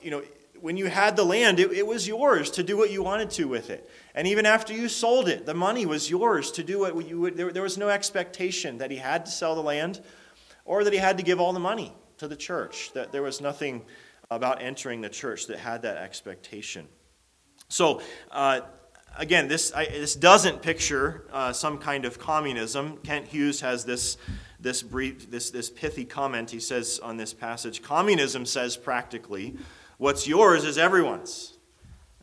you 0.00 0.08
know, 0.08 0.22
when 0.60 0.76
you 0.76 0.86
had 0.86 1.16
the 1.16 1.24
land, 1.24 1.58
it, 1.58 1.72
it, 1.72 1.84
was 1.84 2.06
yours 2.06 2.48
to 2.52 2.62
do 2.62 2.76
what 2.76 2.92
you 2.92 3.02
wanted 3.02 3.28
to 3.32 3.48
with 3.48 3.70
it. 3.70 3.90
And 4.14 4.28
even 4.28 4.46
after 4.46 4.72
you 4.72 4.88
sold 4.88 5.26
it, 5.28 5.46
the 5.46 5.52
money 5.52 5.84
was 5.84 6.08
yours 6.08 6.52
to 6.52 6.62
do 6.62 6.78
what 6.78 7.08
you 7.08 7.22
would. 7.22 7.36
There, 7.36 7.50
there 7.50 7.64
was 7.64 7.76
no 7.76 7.88
expectation 7.88 8.78
that 8.78 8.92
he 8.92 8.98
had 8.98 9.26
to 9.26 9.32
sell 9.32 9.56
the 9.56 9.64
land 9.64 10.00
or 10.64 10.84
that 10.84 10.92
he 10.92 11.00
had 11.00 11.18
to 11.18 11.24
give 11.24 11.40
all 11.40 11.52
the 11.52 11.58
money 11.58 11.92
to 12.18 12.28
the 12.28 12.36
church. 12.36 12.92
That 12.92 13.10
there 13.10 13.22
was 13.22 13.40
nothing 13.40 13.82
about 14.30 14.62
entering 14.62 15.00
the 15.00 15.08
church 15.08 15.48
that 15.48 15.58
had 15.58 15.82
that 15.82 15.96
expectation. 15.96 16.86
So, 17.66 18.00
uh, 18.30 18.60
again, 19.18 19.48
this, 19.48 19.72
I, 19.72 19.86
this 19.86 20.14
doesn't 20.14 20.62
picture 20.62 21.24
uh, 21.32 21.52
some 21.52 21.78
kind 21.78 22.04
of 22.04 22.18
communism. 22.18 22.98
Kent 22.98 23.26
Hughes 23.26 23.60
has 23.60 23.84
this, 23.84 24.16
this, 24.58 24.82
brief, 24.82 25.30
this, 25.30 25.50
this 25.50 25.70
pithy 25.70 26.04
comment 26.04 26.50
he 26.50 26.60
says 26.60 27.00
on 27.02 27.16
this 27.16 27.32
passage 27.34 27.82
Communism 27.82 28.46
says 28.46 28.76
practically, 28.76 29.56
What's 29.98 30.26
yours 30.26 30.64
is 30.64 30.78
everyone's. 30.78 31.58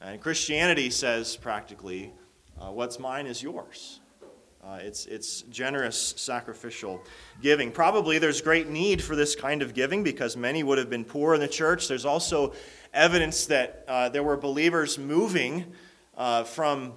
And 0.02 0.20
Christianity 0.20 0.90
says 0.90 1.36
practically, 1.36 2.12
uh, 2.60 2.72
what's 2.72 3.00
mine 3.00 3.28
is 3.28 3.44
yours. 3.44 4.00
Uh, 4.64 4.80
it's, 4.82 5.06
it's 5.06 5.44
generous, 5.44 6.16
sacrificial 6.18 7.02
giving. 7.42 7.72
Probably 7.72 8.18
there's 8.18 8.42
great 8.42 8.68
need 8.68 9.02
for 9.02 9.16
this 9.16 9.36
kind 9.36 9.62
of 9.62 9.74
giving 9.76 10.04
because 10.04 10.36
many 10.36 10.64
would 10.64 10.80
have 10.80 10.90
been 10.90 11.06
poor 11.06 11.36
in 11.36 11.40
the 11.40 11.48
church. 11.48 11.88
There's 11.88 12.04
also 12.04 12.54
evidence 12.94 13.46
that 13.46 13.86
uh, 13.88 14.10
there 14.10 14.24
were 14.24 14.38
believers 14.38 14.98
moving 14.98 15.72
uh, 16.18 16.44
from, 16.44 16.94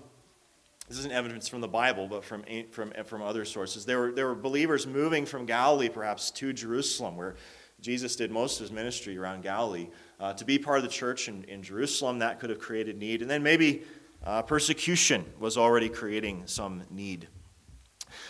this 0.88 0.98
isn't 0.98 1.12
evidence 1.12 1.46
from 1.46 1.60
the 1.60 1.68
Bible, 1.68 2.08
but 2.08 2.24
from, 2.24 2.42
from, 2.70 2.92
from 3.04 3.22
other 3.22 3.44
sources. 3.44 3.84
There 3.84 4.00
were, 4.00 4.12
there 4.12 4.26
were 4.26 4.34
believers 4.34 4.86
moving 4.86 5.26
from 5.26 5.46
Galilee 5.46 5.88
perhaps 5.88 6.30
to 6.32 6.52
Jerusalem, 6.52 7.16
where 7.16 7.36
Jesus 7.80 8.16
did 8.16 8.30
most 8.30 8.60
of 8.60 8.64
his 8.64 8.72
ministry 8.72 9.16
around 9.16 9.42
Galilee. 9.42 9.88
Uh, 10.18 10.32
to 10.34 10.44
be 10.44 10.58
part 10.58 10.78
of 10.78 10.82
the 10.82 10.90
church 10.90 11.28
in, 11.28 11.44
in 11.44 11.62
Jerusalem, 11.62 12.18
that 12.18 12.40
could 12.40 12.50
have 12.50 12.58
created 12.58 12.98
need. 12.98 13.22
And 13.22 13.30
then 13.30 13.42
maybe 13.42 13.84
uh, 14.24 14.42
persecution 14.42 15.24
was 15.38 15.56
already 15.56 15.88
creating 15.88 16.42
some 16.46 16.82
need. 16.90 17.28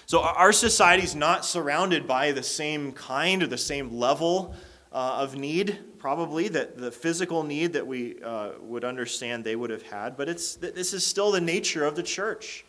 So 0.06 0.22
our 0.22 0.52
society 0.52 1.02
is 1.02 1.14
not 1.14 1.44
surrounded 1.44 2.06
by 2.06 2.32
the 2.32 2.42
same 2.42 2.92
kind 2.92 3.42
or 3.42 3.46
the 3.46 3.58
same 3.58 3.96
level 3.96 4.54
uh, 4.92 5.18
of 5.20 5.36
need, 5.36 5.78
probably, 6.00 6.48
that 6.48 6.76
the 6.76 6.90
physical 6.90 7.44
need 7.44 7.74
that 7.74 7.86
we 7.86 8.20
uh, 8.22 8.52
would 8.60 8.84
understand 8.84 9.44
they 9.44 9.54
would 9.54 9.70
have 9.70 9.82
had, 9.82 10.16
but 10.16 10.28
it's, 10.28 10.56
this 10.56 10.92
is 10.92 11.06
still 11.06 11.30
the 11.30 11.40
nature 11.40 11.84
of 11.84 11.94
the 11.94 12.02
church. 12.02 12.64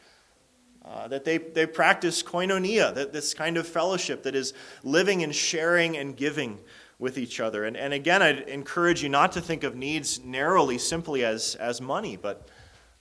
Uh, 0.83 1.07
that 1.07 1.23
they, 1.23 1.37
they 1.37 1.65
practice 1.65 2.23
koinonia, 2.23 2.93
that 2.93 3.13
this 3.13 3.35
kind 3.35 3.55
of 3.55 3.67
fellowship 3.67 4.23
that 4.23 4.33
is 4.33 4.53
living 4.83 5.21
and 5.21 5.33
sharing 5.33 5.95
and 5.95 6.17
giving 6.17 6.57
with 6.97 7.19
each 7.19 7.39
other. 7.39 7.65
And, 7.65 7.77
and 7.77 7.93
again, 7.93 8.21
I'd 8.21 8.49
encourage 8.49 9.03
you 9.03 9.09
not 9.09 9.31
to 9.33 9.41
think 9.41 9.63
of 9.63 9.75
needs 9.75 10.19
narrowly 10.23 10.79
simply 10.79 11.23
as, 11.23 11.55
as 11.55 11.81
money, 11.81 12.17
but 12.17 12.47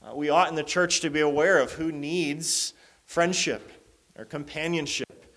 uh, 0.03 0.15
we 0.15 0.29
ought 0.29 0.49
in 0.49 0.57
the 0.57 0.63
church 0.63 1.01
to 1.01 1.11
be 1.11 1.21
aware 1.21 1.59
of 1.59 1.73
who 1.73 1.91
needs 1.91 2.75
friendship 3.05 3.71
or 4.19 4.27
companionship 4.27 5.35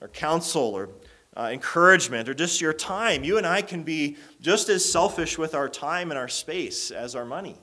or 0.00 0.08
counsel 0.08 0.74
or 0.74 0.90
uh, 1.36 1.50
encouragement 1.52 2.28
or 2.28 2.34
just 2.34 2.60
your 2.60 2.72
time. 2.72 3.24
You 3.24 3.38
and 3.38 3.46
I 3.46 3.62
can 3.62 3.82
be 3.82 4.16
just 4.40 4.68
as 4.68 4.84
selfish 4.84 5.36
with 5.36 5.54
our 5.54 5.68
time 5.68 6.10
and 6.10 6.18
our 6.18 6.28
space 6.28 6.90
as 6.90 7.14
our 7.14 7.24
money. 7.24 7.56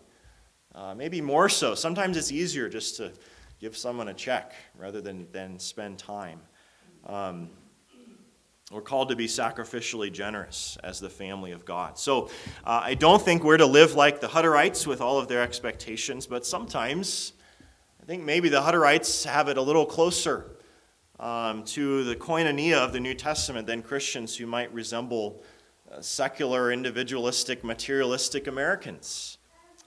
Uh, 0.74 0.94
maybe 0.96 1.22
more 1.22 1.50
so. 1.50 1.76
Sometimes 1.76 2.18
it's 2.18 2.32
easier 2.32 2.70
just 2.70 2.98
to 2.98 3.12
give 3.60 3.78
someone 3.78 4.08
a 4.08 4.14
check 4.14 4.54
rather 4.78 5.02
than, 5.02 5.28
than 5.32 5.60
spend 5.60 5.98
time. 5.98 6.40
Um, 7.06 7.50
we're 8.72 8.82
called 8.82 9.10
to 9.10 9.18
be 9.18 9.28
sacrificially 9.28 10.12
generous 10.12 10.78
as 10.82 11.02
the 11.02 11.10
family 11.10 11.52
of 11.52 11.66
God. 11.66 11.98
So 11.98 12.30
uh, 12.66 12.80
I 12.84 12.94
don't 12.94 13.22
think 13.22 13.44
we're 13.44 13.58
to 13.58 13.66
live 13.66 13.96
like 13.96 14.22
the 14.22 14.28
Hutterites 14.28 14.88
with 14.88 15.02
all 15.02 15.18
of 15.18 15.28
their 15.28 15.42
expectations, 15.42 16.26
but 16.26 16.46
sometimes 16.46 17.34
I 18.02 18.06
think 18.06 18.24
maybe 18.24 18.48
the 18.48 18.62
Hutterites 18.62 19.26
have 19.26 19.50
it 19.50 19.58
a 19.58 19.62
little 19.62 19.86
closer 19.86 20.46
um, 21.22 21.64
to 21.64 22.04
the 22.04 22.16
koinonia 22.16 22.78
of 22.78 22.92
the 22.92 23.00
New 23.00 23.14
Testament 23.14 23.68
than 23.68 23.84
Christians 23.84 24.36
who 24.36 24.48
might 24.48 24.74
resemble 24.74 25.44
uh, 25.90 26.02
secular, 26.02 26.72
individualistic, 26.72 27.64
materialistic 27.64 28.48
Americans. 28.48 29.38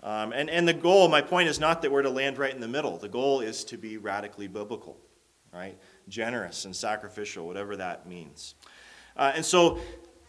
Um, 0.03 0.33
and, 0.33 0.49
and 0.49 0.69
the 0.69 0.75
goal, 0.75 1.09
my 1.09 1.21
point 1.21 1.49
is 1.49 1.59
not 1.59 1.83
that 1.83 1.91
we're 1.91 2.03
to 2.03 2.11
land 2.11 2.39
right 2.39 2.55
in 2.55 2.61
the 2.61 2.69
middle. 2.69 2.99
The 2.99 3.09
goal 3.09 3.41
is 3.41 3.65
to 3.65 3.77
be 3.77 3.97
radically 3.97 4.47
biblical, 4.47 4.97
right? 5.53 5.77
Generous 6.09 6.67
and 6.67 6.77
sacrificial, 6.77 7.47
whatever 7.47 7.77
that 7.77 8.07
means. 8.07 8.55
Uh, 9.17 9.33
and 9.35 9.45
so, 9.45 9.81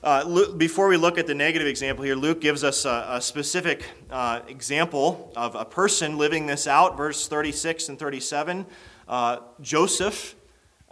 uh, 0.03 0.23
Luke, 0.25 0.57
before 0.57 0.87
we 0.87 0.97
look 0.97 1.17
at 1.17 1.27
the 1.27 1.35
negative 1.35 1.67
example 1.67 2.03
here, 2.03 2.15
Luke 2.15 2.41
gives 2.41 2.63
us 2.63 2.85
a, 2.85 3.05
a 3.09 3.21
specific 3.21 3.83
uh, 4.09 4.39
example 4.47 5.31
of 5.35 5.53
a 5.55 5.65
person 5.65 6.17
living 6.17 6.47
this 6.47 6.67
out, 6.67 6.97
verse 6.97 7.27
36 7.27 7.89
and 7.89 7.99
37. 7.99 8.65
Uh, 9.07 9.39
Joseph 9.61 10.35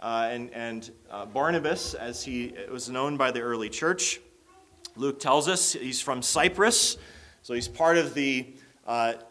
uh, 0.04 0.28
and, 0.30 0.50
and 0.52 0.90
uh, 1.10 1.24
Barnabas, 1.24 1.94
as 1.94 2.22
he 2.22 2.52
was 2.70 2.90
known 2.90 3.16
by 3.16 3.30
the 3.30 3.40
early 3.40 3.70
church. 3.70 4.20
Luke 4.96 5.18
tells 5.18 5.48
us 5.48 5.72
he's 5.72 6.02
from 6.02 6.20
Cyprus, 6.20 6.98
so 7.40 7.54
he's 7.54 7.68
part 7.68 7.96
of 7.96 8.12
the 8.12 8.54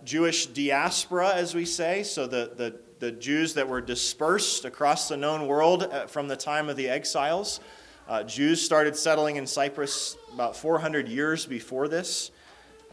Jewish 0.04 0.48
diaspora, 0.48 1.32
as 1.36 1.54
we 1.54 1.64
say, 1.64 2.02
so 2.02 2.26
the, 2.26 2.54
the, 2.58 2.80
the 2.98 3.12
Jews 3.12 3.54
that 3.54 3.70
were 3.70 3.82
dispersed 3.82 4.66
across 4.66 5.08
the 5.08 5.16
known 5.16 5.46
world 5.46 5.94
from 6.08 6.28
the 6.28 6.36
time 6.36 6.70
of 6.70 6.76
the 6.76 6.90
exiles. 6.90 7.60
Uh, 8.10 8.24
Jews 8.24 8.60
started 8.60 8.96
settling 8.96 9.36
in 9.36 9.46
Cyprus 9.46 10.18
about 10.34 10.58
400 10.58 11.08
years 11.08 11.46
before 11.46 11.88
this. 11.88 12.32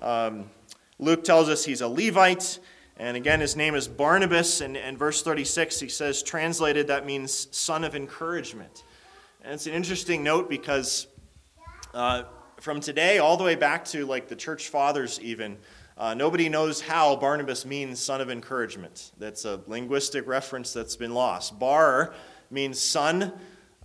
Um, 0.00 0.50
Luke 0.99 1.25
tells 1.25 1.49
us 1.49 1.64
he's 1.64 1.80
a 1.80 1.88
Levite, 1.88 2.58
and 3.00 3.16
again, 3.16 3.40
his 3.40 3.57
name 3.57 3.75
is 3.75 3.88
Barnabas. 3.88 4.61
And 4.61 4.76
in 4.76 4.99
verse 4.99 5.23
36, 5.23 5.80
he 5.80 5.88
says, 5.88 6.23
translated, 6.23 6.88
that 6.88 7.07
means 7.07 7.49
son 7.50 7.83
of 7.83 7.97
encouragement. 7.97 8.85
And 9.40 9.54
it's 9.54 9.66
an 9.66 9.73
interesting 9.73 10.23
note 10.23 10.50
because 10.50 11.07
uh, 11.95 12.25
from 12.59 12.78
today 12.78 13.16
all 13.16 13.38
the 13.38 13.42
way 13.42 13.54
back 13.54 13.87
to 13.87 14.04
like 14.04 14.28
the 14.28 14.37
church 14.37 14.69
fathers, 14.69 15.19
even, 15.23 15.57
uh, 15.97 16.12
nobody 16.12 16.50
knows 16.50 16.83
how 16.83 17.16
Barnabas 17.16 17.64
means 17.64 17.99
son 17.99 18.21
of 18.21 18.28
encouragement. 18.28 19.12
That's 19.16 19.47
a 19.47 19.62
linguistic 19.66 20.26
reference 20.26 20.75
that's 20.75 20.97
been 20.97 21.14
lost. 21.14 21.59
Bar 21.59 22.12
means 22.50 22.78
son, 22.78 23.33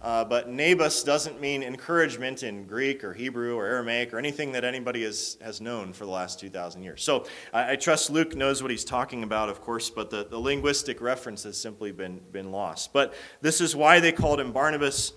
uh, 0.06 0.24
but 0.24 0.48
Nabus 0.48 1.02
doesn't 1.02 1.42
mean 1.42 1.64
encouragement 1.64 2.44
in 2.44 2.68
Greek 2.68 3.04
or 3.04 3.12
Hebrew 3.12 3.56
or 3.56 3.66
Aramaic 3.66 4.14
or 4.14 4.20
anything 4.20 4.52
that 4.52 4.64
anybody 4.64 5.02
has, 5.02 5.36
has 5.42 5.60
known 5.60 5.94
for 5.94 6.06
the 6.06 6.12
last 6.12 6.40
2,000 6.40 6.84
years. 6.84 7.04
So 7.04 7.26
I, 7.52 7.72
I, 7.72 7.76
trust 7.76 8.12
Luke 8.12 8.36
knows 8.36 8.62
what 8.62 8.70
he's 8.70 8.86
talking 8.86 9.24
about, 9.24 9.50
of 9.50 9.62
course, 9.62 9.90
but 9.90 10.12
the, 10.12 10.24
the 10.24 10.38
linguistic 10.38 11.02
reference 11.02 11.42
has 11.42 11.58
simply 11.58 11.92
been, 11.92 12.22
been 12.32 12.52
lost. 12.52 12.94
But 12.94 13.16
this 13.42 13.60
is 13.60 13.76
why 13.76 14.00
they 14.00 14.12
called 14.12 14.40
him 14.40 14.52
Barnabas. 14.52 15.14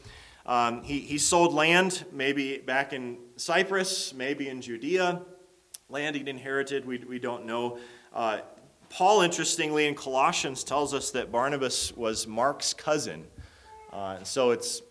Um, 0.46 0.82
he, 0.82 1.00
he 1.00 1.18
sold 1.18 1.52
land, 1.52 2.06
maybe 2.10 2.56
back 2.56 2.94
in 2.94 3.18
Cyprus, 3.36 4.14
maybe 4.14 4.48
in 4.48 4.62
Judea. 4.62 5.20
Land 5.90 6.16
he'd 6.16 6.28
inherited, 6.28 6.86
we, 6.86 6.96
we 7.06 7.18
don't 7.18 7.44
know. 7.44 7.78
Uh, 8.10 8.38
Paul, 8.88 9.20
interestingly, 9.20 9.86
in 9.86 9.94
Colossians 9.94 10.64
tells 10.64 10.94
us 10.94 11.10
that 11.10 11.30
Barnabas 11.30 11.94
was 11.94 12.26
Mark's 12.26 12.72
cousin. 12.72 13.26
Uh, 13.92 14.22
so 14.22 14.50
it's 14.50 14.82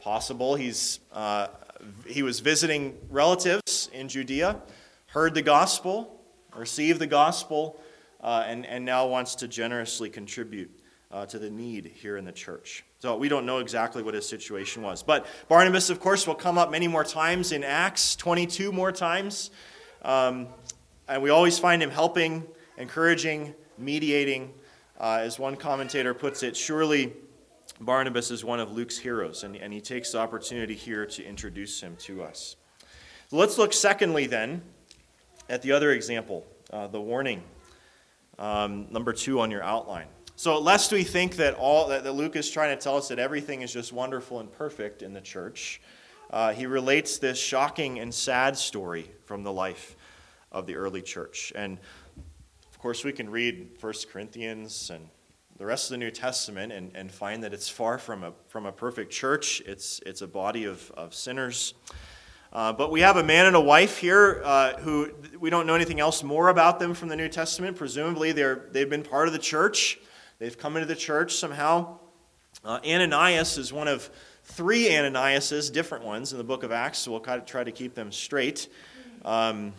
possible 0.00 0.54
he's, 0.54 1.00
uh, 1.12 1.48
he 2.06 2.22
was 2.22 2.40
visiting 2.40 2.96
relatives 3.10 3.90
in 3.92 4.08
Judea, 4.08 4.60
heard 5.06 5.34
the 5.34 5.42
gospel, 5.42 6.20
received 6.56 6.98
the 6.98 7.06
gospel, 7.06 7.80
uh, 8.20 8.44
and, 8.46 8.66
and 8.66 8.84
now 8.84 9.06
wants 9.06 9.34
to 9.36 9.48
generously 9.48 10.10
contribute 10.10 10.70
uh, 11.10 11.26
to 11.26 11.38
the 11.38 11.50
need 11.50 11.86
here 11.94 12.16
in 12.16 12.24
the 12.24 12.32
church. 12.32 12.84
So 13.00 13.16
we 13.16 13.28
don't 13.28 13.46
know 13.46 13.58
exactly 13.58 14.02
what 14.02 14.14
his 14.14 14.28
situation 14.28 14.82
was. 14.82 15.02
But 15.02 15.26
Barnabas, 15.48 15.90
of 15.90 16.00
course, 16.00 16.26
will 16.26 16.34
come 16.34 16.58
up 16.58 16.70
many 16.70 16.88
more 16.88 17.04
times 17.04 17.52
in 17.52 17.62
Acts, 17.64 18.16
22 18.16 18.72
more 18.72 18.92
times. 18.92 19.50
Um, 20.02 20.48
and 21.08 21.22
we 21.22 21.30
always 21.30 21.58
find 21.58 21.82
him 21.82 21.90
helping, 21.90 22.44
encouraging, 22.76 23.54
mediating. 23.78 24.52
Uh, 25.00 25.20
as 25.22 25.38
one 25.38 25.54
commentator 25.54 26.12
puts 26.12 26.42
it, 26.42 26.56
surely 26.56 27.12
Barnabas 27.80 28.30
is 28.30 28.44
one 28.44 28.60
of 28.60 28.72
Luke's 28.72 28.98
heroes, 28.98 29.44
and, 29.44 29.56
and 29.56 29.72
he 29.72 29.80
takes 29.80 30.12
the 30.12 30.18
opportunity 30.18 30.74
here 30.74 31.06
to 31.06 31.24
introduce 31.24 31.80
him 31.80 31.96
to 32.00 32.22
us. 32.22 32.56
Let's 33.30 33.58
look, 33.58 33.72
secondly, 33.72 34.26
then, 34.26 34.62
at 35.48 35.62
the 35.62 35.72
other 35.72 35.92
example, 35.92 36.46
uh, 36.72 36.88
the 36.88 37.00
warning. 37.00 37.42
Um, 38.38 38.86
number 38.90 39.12
two 39.12 39.40
on 39.40 39.50
your 39.50 39.62
outline. 39.62 40.06
So, 40.36 40.58
lest 40.60 40.92
we 40.92 41.02
think 41.02 41.36
that 41.36 41.54
all 41.54 41.88
that, 41.88 42.04
that, 42.04 42.12
Luke 42.12 42.36
is 42.36 42.50
trying 42.50 42.76
to 42.76 42.82
tell 42.82 42.96
us 42.96 43.08
that 43.08 43.18
everything 43.18 43.62
is 43.62 43.72
just 43.72 43.92
wonderful 43.92 44.38
and 44.38 44.52
perfect 44.52 45.02
in 45.02 45.12
the 45.12 45.20
church, 45.20 45.80
uh, 46.30 46.52
he 46.52 46.66
relates 46.66 47.18
this 47.18 47.38
shocking 47.38 47.98
and 47.98 48.14
sad 48.14 48.56
story 48.56 49.10
from 49.24 49.42
the 49.42 49.52
life 49.52 49.96
of 50.52 50.66
the 50.66 50.76
early 50.76 51.02
church. 51.02 51.52
And 51.56 51.78
of 52.70 52.78
course, 52.78 53.04
we 53.04 53.12
can 53.12 53.28
read 53.28 53.70
1 53.80 53.92
Corinthians 54.12 54.90
and 54.90 55.08
the 55.58 55.66
rest 55.66 55.86
of 55.86 55.90
the 55.90 55.98
New 55.98 56.12
Testament 56.12 56.72
and, 56.72 56.92
and 56.94 57.10
find 57.10 57.42
that 57.42 57.52
it's 57.52 57.68
far 57.68 57.98
from 57.98 58.22
a, 58.22 58.32
from 58.46 58.64
a 58.64 58.70
perfect 58.70 59.12
church. 59.12 59.60
It's, 59.66 60.00
it's 60.06 60.22
a 60.22 60.28
body 60.28 60.64
of, 60.64 60.90
of 60.92 61.12
sinners. 61.12 61.74
Uh, 62.52 62.72
but 62.72 62.92
we 62.92 63.00
have 63.00 63.16
a 63.16 63.24
man 63.24 63.46
and 63.46 63.56
a 63.56 63.60
wife 63.60 63.98
here 63.98 64.40
uh, 64.44 64.78
who 64.78 65.12
we 65.38 65.50
don't 65.50 65.66
know 65.66 65.74
anything 65.74 65.98
else 65.98 66.22
more 66.22 66.48
about 66.48 66.78
them 66.78 66.94
from 66.94 67.08
the 67.08 67.16
New 67.16 67.28
Testament. 67.28 67.76
Presumably, 67.76 68.30
they're, 68.30 68.68
they've 68.70 68.88
been 68.88 69.02
part 69.02 69.26
of 69.26 69.32
the 69.32 69.38
church, 69.38 69.98
they've 70.38 70.56
come 70.56 70.76
into 70.76 70.86
the 70.86 70.96
church 70.96 71.34
somehow. 71.34 71.98
Uh, 72.64 72.78
Ananias 72.86 73.58
is 73.58 73.72
one 73.72 73.88
of 73.88 74.08
three 74.44 74.88
Ananiases, 74.88 75.72
different 75.72 76.04
ones, 76.04 76.32
in 76.32 76.38
the 76.38 76.44
book 76.44 76.62
of 76.62 76.72
Acts, 76.72 77.00
so 77.00 77.10
we'll 77.10 77.20
kind 77.20 77.40
of 77.40 77.46
try 77.46 77.64
to 77.64 77.72
keep 77.72 77.94
them 77.94 78.12
straight. 78.12 78.68
Um, 79.24 79.74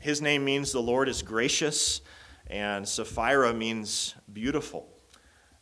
his 0.00 0.20
name 0.20 0.44
means 0.44 0.72
the 0.72 0.82
Lord 0.82 1.08
is 1.08 1.22
gracious, 1.22 2.02
and 2.48 2.86
Sapphira 2.86 3.54
means 3.54 4.14
beautiful. 4.32 4.89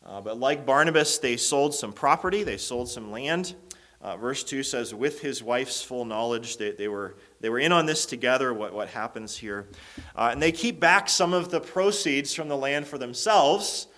Uh, 0.04 0.20
but 0.20 0.38
like 0.38 0.64
Barnabas, 0.64 1.18
they 1.18 1.37
sold 1.37 1.74
some 1.74 1.92
property, 1.92 2.42
they 2.42 2.56
sold 2.56 2.88
some 2.88 3.11
land. 3.11 3.54
Uh, 4.00 4.16
verse 4.16 4.44
2 4.44 4.62
says, 4.62 4.94
with 4.94 5.20
his 5.20 5.42
wife's 5.42 5.82
full 5.82 6.04
knowledge, 6.04 6.56
they, 6.56 6.70
they, 6.70 6.87
were, 6.87 7.16
they 7.40 7.48
were 7.48 7.58
in 7.58 7.72
on 7.72 7.84
this 7.84 8.06
together, 8.06 8.54
what, 8.54 8.72
what 8.72 8.88
happens 8.88 9.37
here. 9.37 9.66
Uh, 10.14 10.28
and 10.30 10.40
they 10.40 10.52
keep 10.52 10.78
back 10.78 11.08
some 11.08 11.32
of 11.32 11.50
the 11.50 11.61
proceeds 11.61 12.32
from 12.32 12.48
the 12.48 12.56
land 12.56 12.87
for 12.87 12.96
themselves 12.96 13.88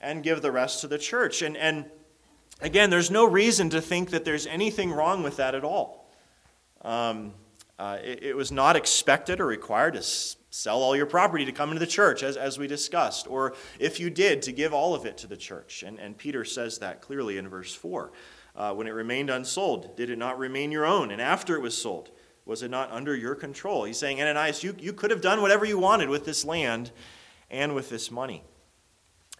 and 0.00 0.22
give 0.22 0.40
the 0.40 0.52
rest 0.52 0.80
to 0.82 0.86
the 0.86 0.98
church. 0.98 1.42
And, 1.42 1.56
and 1.56 1.84
again, 2.60 2.90
there's 2.90 3.10
no 3.10 3.24
reason 3.24 3.70
to 3.70 3.80
think 3.80 4.10
that 4.10 4.24
there's 4.24 4.46
anything 4.46 4.92
wrong 4.92 5.24
with 5.24 5.36
that 5.38 5.56
at 5.56 5.64
all. 5.64 6.08
Um, 6.82 7.34
uh, 7.78 7.98
it, 8.02 8.22
it, 8.22 8.36
was 8.36 8.52
not 8.52 8.76
expected 8.76 9.40
or 9.40 9.46
required 9.46 9.94
to 9.94 10.02
sell 10.50 10.82
all 10.82 10.96
your 10.96 11.06
property 11.06 11.44
to 11.44 11.52
come 11.52 11.70
into 11.70 11.78
the 11.78 11.86
church, 11.86 12.22
as, 12.22 12.36
as 12.36 12.58
we 12.58 12.66
discussed, 12.66 13.28
or 13.28 13.54
if 13.78 14.00
you 14.00 14.10
did, 14.10 14.42
to 14.42 14.52
give 14.52 14.74
all 14.74 14.94
of 14.94 15.06
it 15.06 15.16
to 15.18 15.26
the 15.26 15.36
church. 15.36 15.84
And, 15.84 15.98
and 15.98 16.18
Peter 16.18 16.44
says 16.44 16.78
that 16.78 17.00
clearly 17.00 17.38
in 17.38 17.48
verse 17.48 17.74
4. 17.74 18.12
Uh, 18.56 18.74
when 18.74 18.88
it 18.88 18.90
remained 18.90 19.30
unsold, 19.30 19.96
did 19.96 20.10
it 20.10 20.18
not 20.18 20.36
remain 20.36 20.72
your 20.72 20.84
own? 20.84 21.12
And 21.12 21.20
after 21.20 21.54
it 21.54 21.62
was 21.62 21.80
sold, 21.80 22.10
was 22.44 22.64
it 22.64 22.70
not 22.70 22.90
under 22.90 23.14
your 23.14 23.36
control? 23.36 23.84
He's 23.84 23.96
saying, 23.96 24.20
Ananias, 24.20 24.64
you, 24.64 24.74
you 24.78 24.92
could 24.92 25.12
have 25.12 25.20
done 25.20 25.40
whatever 25.40 25.64
you 25.64 25.78
wanted 25.78 26.08
with 26.08 26.24
this 26.24 26.44
land 26.44 26.90
and 27.48 27.76
with 27.76 27.88
this 27.88 28.10
money. 28.10 28.42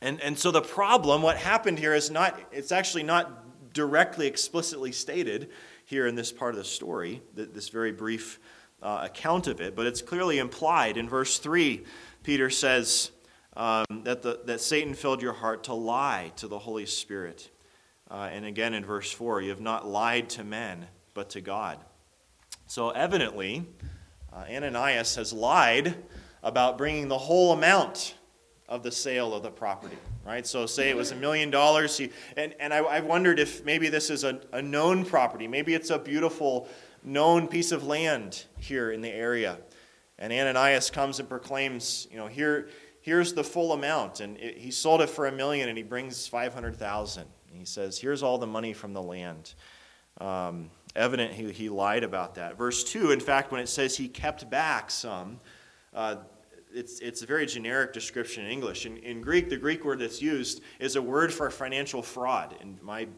And, 0.01 0.21
and 0.21 0.39
so 0.39 0.53
the 0.53 0.63
problem, 0.63 1.23
what 1.23 1.37
happened 1.37 1.81
here, 1.81 1.93
is 1.93 2.09
not, 2.11 2.39
it's 2.53 2.71
actually 2.71 3.03
not 3.03 3.73
directly, 3.75 4.29
explicitly 4.29 4.93
stated 4.93 5.51
here 5.85 6.07
in 6.07 6.15
this 6.15 6.31
part 6.31 6.55
of 6.55 6.59
the 6.59 6.65
story, 6.65 7.21
this 7.35 7.69
very 7.69 7.93
brief 7.93 8.39
uh, 8.83 9.01
account 9.03 9.47
of 9.47 9.61
it, 9.61 9.77
but 9.77 9.87
it's 9.87 10.03
clearly 10.03 10.39
implied. 10.39 10.97
In 10.97 11.09
verse 11.09 11.39
3, 11.39 11.85
Peter 12.23 12.51
says 12.51 13.11
um, 13.57 13.85
that, 14.05 14.23
the, 14.23 14.41
that 14.45 14.61
Satan 14.61 14.95
filled 14.95 15.23
your 15.23 15.33
heart 15.33 15.65
to 15.65 15.75
lie 15.75 16.33
to 16.37 16.49
the 16.49 16.59
Holy 16.59 16.87
Spirit. 16.87 17.51
Uh, 18.11 18.29
and 18.33 18.45
again 18.45 18.75
in 18.75 18.85
verse 18.85 19.11
4, 19.13 19.43
you 19.43 19.51
have 19.51 19.61
not 19.61 19.87
lied 19.87 20.29
to 20.31 20.45
men, 20.45 20.87
but 21.15 21.31
to 21.31 21.41
God. 21.41 21.79
So 22.67 22.91
evidently, 22.91 23.67
uh, 24.33 24.45
Ananias 24.51 25.17
has 25.17 25.33
lied 25.33 25.95
about 26.43 26.79
bringing 26.79 27.09
the 27.09 27.19
whole 27.19 27.53
amount 27.53 28.15
of 28.69 28.83
the 28.83 28.93
sale 28.93 29.35
of 29.35 29.43
the 29.43 29.51
property 29.51 29.99
right 30.25 30.47
so 30.47 30.65
say 30.65 30.91
it 30.91 30.97
was 30.97 31.11
a 31.11 31.17
million 31.17 31.51
dollars 31.51 32.01
and, 32.37 32.55
and 32.61 32.73
I, 32.73 32.79
I 32.79 33.01
wondered 33.01 33.41
if 33.41 33.65
maybe 33.65 33.89
this 33.89 34.11
is 34.11 34.23
a, 34.23 34.41
a 34.53 34.63
known 34.63 35.05
property 35.05 35.49
maybe 35.49 35.75
it's 35.75 35.91
a 35.91 35.99
beautiful 35.99 36.69
known 37.03 37.49
piece 37.49 37.73
of 37.73 37.85
land 37.85 38.45
here 38.59 38.91
in 38.91 39.01
the 39.01 39.11
area. 39.11 39.59
And 40.19 40.33
Ananias 40.33 40.91
comes 40.91 41.19
and 41.19 41.29
proclaims, 41.29 42.07
you 42.11 42.19
know, 42.19 42.27
here, 42.27 42.69
here's 43.01 43.33
the 43.33 43.45
full 43.45 43.73
amount. 43.73 44.21
And 44.21 44.37
it, 44.37 44.59
he 44.59 44.71
sold 44.71 45.01
it 45.01 45.09
for 45.09 45.27
a 45.27 45.33
million 45.33 45.69
and 45.69 45.79
he 45.79 45.85
brings 45.85 46.27
500,000. 46.27 47.27
He 47.53 47.65
says, 47.65 47.99
here's 47.99 48.23
all 48.23 48.39
the 48.39 48.47
money 48.47 48.73
from 48.73 48.93
the 48.93 49.03
land. 49.03 49.55
Um, 50.21 50.71
evident 50.95 51.33
he, 51.33 51.51
he 51.53 51.69
lied 51.69 52.05
about 52.05 52.35
that. 52.35 52.57
Verse 52.57 52.85
2, 52.85 53.11
in 53.13 53.21
fact, 53.21 53.51
when 53.51 53.61
it 53.61 53.69
says 53.69 53.97
he 53.97 54.09
kept 54.09 54.49
back 54.51 54.91
some, 54.91 55.41
uh, 55.95 56.17
it's, 56.73 57.01
it's 57.01 57.23
a 57.23 57.27
very 57.27 57.47
generic 57.47 57.93
description 57.93 58.45
in 58.45 58.51
English. 58.51 58.87
In, 58.87 58.97
in 58.99 59.21
Greek, 59.21 59.49
the 59.49 59.57
Greek 59.57 59.85
word 59.85 59.99
that's 59.99 60.23
used 60.23 60.63
is 60.79 60.97
a 60.97 61.03
word 61.03 61.33
for 61.33 61.51
financial 61.51 62.03
fraud. 62.03 62.57
And 62.61 62.81
my 62.83 63.09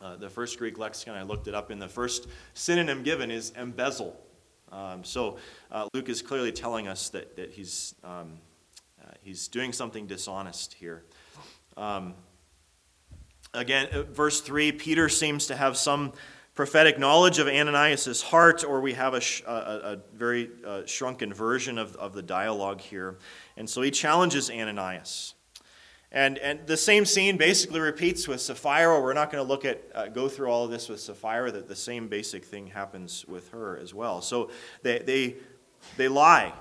uh, 0.00 0.16
the 0.16 0.28
first 0.28 0.58
Greek 0.58 0.78
lexicon, 0.78 1.14
I 1.14 1.22
looked 1.22 1.48
it 1.48 1.54
up, 1.54 1.70
and 1.70 1.80
the 1.80 1.88
first 1.88 2.28
synonym 2.54 3.02
given 3.02 3.30
is 3.30 3.50
embezzle. 3.56 4.18
Um, 4.72 5.04
so 5.04 5.38
uh, 5.70 5.88
Luke 5.94 6.08
is 6.08 6.22
clearly 6.22 6.52
telling 6.52 6.88
us 6.88 7.08
that, 7.10 7.36
that 7.36 7.52
he's, 7.52 7.94
um, 8.04 8.38
uh, 9.02 9.12
he's 9.22 9.48
doing 9.48 9.72
something 9.72 10.06
dishonest 10.06 10.74
here. 10.74 11.04
Um, 11.76 12.14
again, 13.54 13.88
uh, 13.92 14.02
verse 14.02 14.40
3 14.40 14.72
Peter 14.72 15.08
seems 15.08 15.46
to 15.46 15.56
have 15.56 15.76
some 15.76 16.12
prophetic 16.54 16.98
knowledge 16.98 17.38
of 17.38 17.46
Ananias' 17.46 18.22
heart, 18.22 18.64
or 18.64 18.80
we 18.80 18.94
have 18.94 19.14
a, 19.14 19.20
sh- 19.20 19.42
a, 19.46 19.50
a 19.50 19.98
very 20.14 20.50
uh, 20.66 20.84
shrunken 20.86 21.32
version 21.32 21.78
of, 21.78 21.94
of 21.96 22.12
the 22.12 22.22
dialogue 22.22 22.80
here. 22.80 23.18
And 23.56 23.68
so 23.68 23.82
he 23.82 23.90
challenges 23.90 24.50
Ananias. 24.50 25.34
And, 26.12 26.38
and 26.38 26.66
the 26.66 26.76
same 26.76 27.04
scene 27.04 27.36
basically 27.36 27.80
repeats 27.80 28.28
with 28.28 28.40
Sapphira. 28.40 29.00
We're 29.00 29.12
not 29.12 29.30
going 29.30 29.44
to 29.44 29.48
look 29.48 29.64
at, 29.64 29.82
uh, 29.94 30.06
go 30.06 30.28
through 30.28 30.48
all 30.48 30.64
of 30.64 30.70
this 30.70 30.88
with 30.88 31.00
Sapphira, 31.00 31.50
that 31.52 31.68
the 31.68 31.76
same 31.76 32.08
basic 32.08 32.44
thing 32.44 32.68
happens 32.68 33.24
with 33.26 33.50
her 33.50 33.76
as 33.76 33.92
well. 33.92 34.22
So 34.22 34.50
they, 34.82 35.00
they, 35.00 35.36
they 35.96 36.08
lie 36.08 36.52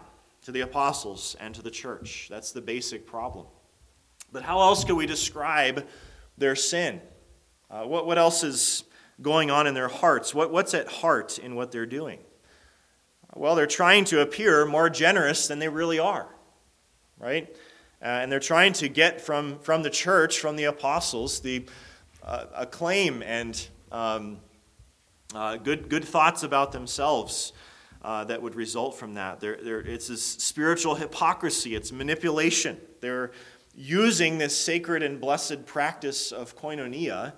to 0.44 0.52
the 0.52 0.62
apostles 0.62 1.36
and 1.40 1.54
to 1.56 1.62
the 1.62 1.72
church. 1.72 2.28
That's 2.30 2.52
the 2.52 2.62
basic 2.62 3.06
problem. 3.06 3.46
But 4.32 4.44
how 4.44 4.60
else 4.60 4.84
can 4.84 4.96
we 4.96 5.06
describe 5.06 5.88
their 6.38 6.56
sin? 6.56 7.02
Uh, 7.70 7.84
what, 7.84 8.06
what 8.06 8.18
else 8.18 8.44
is 8.44 8.84
going 9.22 9.50
on 9.52 9.68
in 9.68 9.74
their 9.74 9.88
hearts? 9.88 10.34
What, 10.36 10.52
what's 10.52 10.74
at 10.74 10.88
heart 10.88 11.40
in 11.40 11.56
what 11.56 11.72
they're 11.72 11.86
doing? 11.86 12.20
Well, 13.36 13.56
they're 13.56 13.68
trying 13.68 14.06
to 14.06 14.22
appear 14.22 14.66
more 14.66 14.90
generous 14.90 15.48
than 15.48 15.60
they 15.60 15.68
really 15.68 16.00
are, 16.00 16.28
right? 17.20 17.56
Uh, 18.02 18.06
and 18.06 18.32
they're 18.32 18.40
trying 18.40 18.74
to 18.74 18.88
get 18.88 19.22
from, 19.22 19.58
from 19.60 19.84
the 19.84 19.90
church, 19.90 20.40
from 20.40 20.56
the 20.56 20.66
apostles, 20.66 21.40
the 21.40 21.66
uh, 22.24 22.46
acclaim 22.56 23.24
and 23.24 23.68
um, 23.92 24.38
uh, 25.34 25.58
good, 25.58 25.90
good 25.90 26.04
thoughts 26.04 26.44
about 26.44 26.72
themselves 26.72 27.54
uh, 28.04 28.24
that 28.24 28.42
would 28.42 28.56
result 28.56 28.96
from 28.98 29.16
that. 29.16 29.40
They're, 29.40 29.58
they're, 29.62 29.80
it's 29.80 30.08
this 30.08 30.24
spiritual 30.24 30.96
hypocrisy, 30.96 31.76
it's 31.76 31.92
manipulation. 31.92 32.78
They're 33.02 33.32
using 33.76 34.38
this 34.38 34.56
sacred 34.56 35.04
and 35.04 35.20
blessed 35.20 35.66
practice 35.66 36.32
of 36.32 36.56
koinonia 36.56 37.34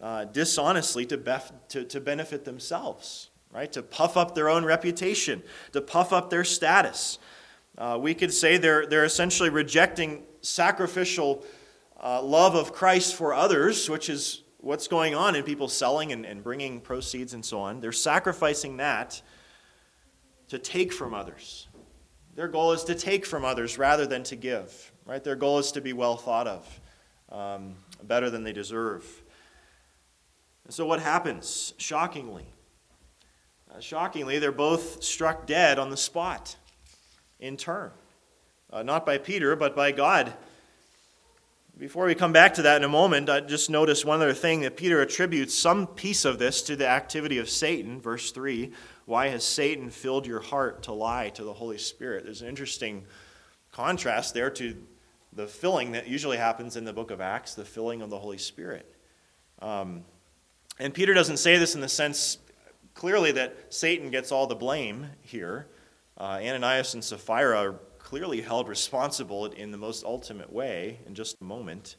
uh, 0.00 0.24
dishonestly 0.26 1.06
to, 1.06 1.18
bef- 1.18 1.52
to, 1.68 1.84
to 1.84 2.00
benefit 2.00 2.44
themselves, 2.44 3.30
right? 3.52 3.72
To 3.72 3.82
puff 3.82 4.16
up 4.16 4.34
their 4.34 4.48
own 4.48 4.64
reputation, 4.64 5.42
to 5.72 5.80
puff 5.80 6.12
up 6.12 6.30
their 6.30 6.44
status. 6.44 7.18
Uh, 7.78 7.98
we 8.00 8.14
could 8.14 8.32
say 8.32 8.58
they're, 8.58 8.86
they're 8.86 9.04
essentially 9.04 9.48
rejecting 9.48 10.22
sacrificial 10.42 11.44
uh, 12.02 12.22
love 12.22 12.54
of 12.54 12.72
Christ 12.72 13.14
for 13.14 13.32
others, 13.32 13.88
which 13.88 14.10
is 14.10 14.42
what's 14.58 14.88
going 14.88 15.14
on 15.14 15.34
in 15.34 15.42
people 15.42 15.68
selling 15.68 16.12
and, 16.12 16.26
and 16.26 16.42
bringing 16.42 16.80
proceeds 16.80 17.34
and 17.34 17.44
so 17.44 17.60
on. 17.60 17.80
They're 17.80 17.92
sacrificing 17.92 18.76
that 18.76 19.22
to 20.48 20.58
take 20.58 20.92
from 20.92 21.14
others. 21.14 21.68
Their 22.34 22.48
goal 22.48 22.72
is 22.72 22.84
to 22.84 22.94
take 22.94 23.24
from 23.24 23.44
others 23.44 23.78
rather 23.78 24.06
than 24.06 24.22
to 24.24 24.36
give. 24.36 24.92
Right? 25.06 25.22
Their 25.22 25.36
goal 25.36 25.58
is 25.58 25.72
to 25.72 25.80
be 25.80 25.92
well 25.92 26.16
thought 26.16 26.46
of, 26.46 26.80
um, 27.30 27.74
better 28.02 28.30
than 28.30 28.44
they 28.44 28.52
deserve. 28.52 29.04
And 30.64 30.72
so, 30.72 30.86
what 30.86 31.00
happens? 31.00 31.74
Shockingly, 31.78 32.46
uh, 33.74 33.80
shockingly, 33.80 34.38
they're 34.38 34.52
both 34.52 35.02
struck 35.02 35.46
dead 35.46 35.78
on 35.78 35.90
the 35.90 35.96
spot 35.96 36.56
in 37.42 37.56
turn. 37.56 37.90
Uh, 38.72 38.82
not 38.82 39.04
by 39.04 39.18
Peter, 39.18 39.54
but 39.56 39.76
by 39.76 39.92
God. 39.92 40.32
Before 41.78 42.06
we 42.06 42.14
come 42.14 42.32
back 42.32 42.54
to 42.54 42.62
that 42.62 42.76
in 42.76 42.84
a 42.84 42.88
moment, 42.88 43.28
I 43.28 43.40
just 43.40 43.68
notice 43.68 44.04
one 44.04 44.22
other 44.22 44.32
thing 44.32 44.60
that 44.60 44.76
Peter 44.76 45.02
attributes 45.02 45.54
some 45.54 45.86
piece 45.86 46.24
of 46.24 46.38
this 46.38 46.62
to 46.62 46.76
the 46.76 46.86
activity 46.86 47.38
of 47.38 47.50
Satan, 47.50 48.00
verse 48.00 48.30
3. 48.30 48.72
Why 49.04 49.28
has 49.28 49.42
Satan 49.42 49.90
filled 49.90 50.26
your 50.26 50.40
heart 50.40 50.84
to 50.84 50.92
lie 50.92 51.30
to 51.30 51.44
the 51.44 51.52
Holy 51.52 51.78
Spirit? 51.78 52.24
There's 52.24 52.42
an 52.42 52.48
interesting 52.48 53.04
contrast 53.72 54.32
there 54.32 54.50
to 54.50 54.76
the 55.32 55.46
filling 55.46 55.92
that 55.92 56.06
usually 56.06 56.36
happens 56.36 56.76
in 56.76 56.84
the 56.84 56.92
book 56.92 57.10
of 57.10 57.20
Acts, 57.20 57.54
the 57.54 57.64
filling 57.64 58.02
of 58.02 58.10
the 58.10 58.18
Holy 58.18 58.38
Spirit. 58.38 58.94
Um, 59.60 60.04
and 60.78 60.94
Peter 60.94 61.14
doesn't 61.14 61.38
say 61.38 61.58
this 61.58 61.74
in 61.74 61.80
the 61.80 61.88
sense 61.88 62.38
clearly 62.94 63.32
that 63.32 63.74
Satan 63.74 64.10
gets 64.10 64.30
all 64.30 64.46
the 64.46 64.54
blame 64.54 65.08
here. 65.22 65.66
Uh, 66.22 66.38
Ananias 66.40 66.94
and 66.94 67.02
Sapphira 67.02 67.58
are 67.58 67.80
clearly 67.98 68.40
held 68.40 68.68
responsible 68.68 69.46
in 69.46 69.72
the 69.72 69.76
most 69.76 70.04
ultimate 70.04 70.52
way 70.52 71.00
in 71.04 71.16
just 71.16 71.36
a 71.40 71.44
moment. 71.44 71.96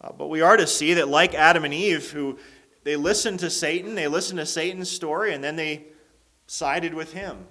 Uh, 0.00 0.10
but 0.10 0.28
we 0.28 0.40
are 0.40 0.56
to 0.56 0.66
see 0.66 0.94
that, 0.94 1.08
like 1.08 1.34
Adam 1.34 1.66
and 1.66 1.74
Eve, 1.74 2.10
who 2.12 2.38
they 2.84 2.96
listened 2.96 3.40
to 3.40 3.50
Satan, 3.50 3.94
they 3.94 4.08
listened 4.08 4.38
to 4.38 4.46
Satan's 4.46 4.90
story, 4.90 5.34
and 5.34 5.44
then 5.44 5.56
they 5.56 5.84
sided 6.46 6.94
with 6.94 7.12
him. 7.12 7.46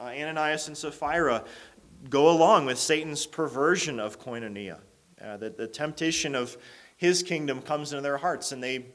Uh, 0.00 0.04
Ananias 0.04 0.66
and 0.66 0.74
Sapphira 0.74 1.44
go 2.08 2.30
along 2.30 2.64
with 2.64 2.78
Satan's 2.78 3.26
perversion 3.26 4.00
of 4.00 4.18
koinonia. 4.18 4.78
Uh, 5.22 5.36
that 5.36 5.58
the 5.58 5.66
temptation 5.66 6.34
of 6.34 6.56
his 6.96 7.22
kingdom 7.22 7.60
comes 7.60 7.92
into 7.92 8.00
their 8.00 8.16
hearts, 8.16 8.52
and 8.52 8.64
they, 8.64 8.86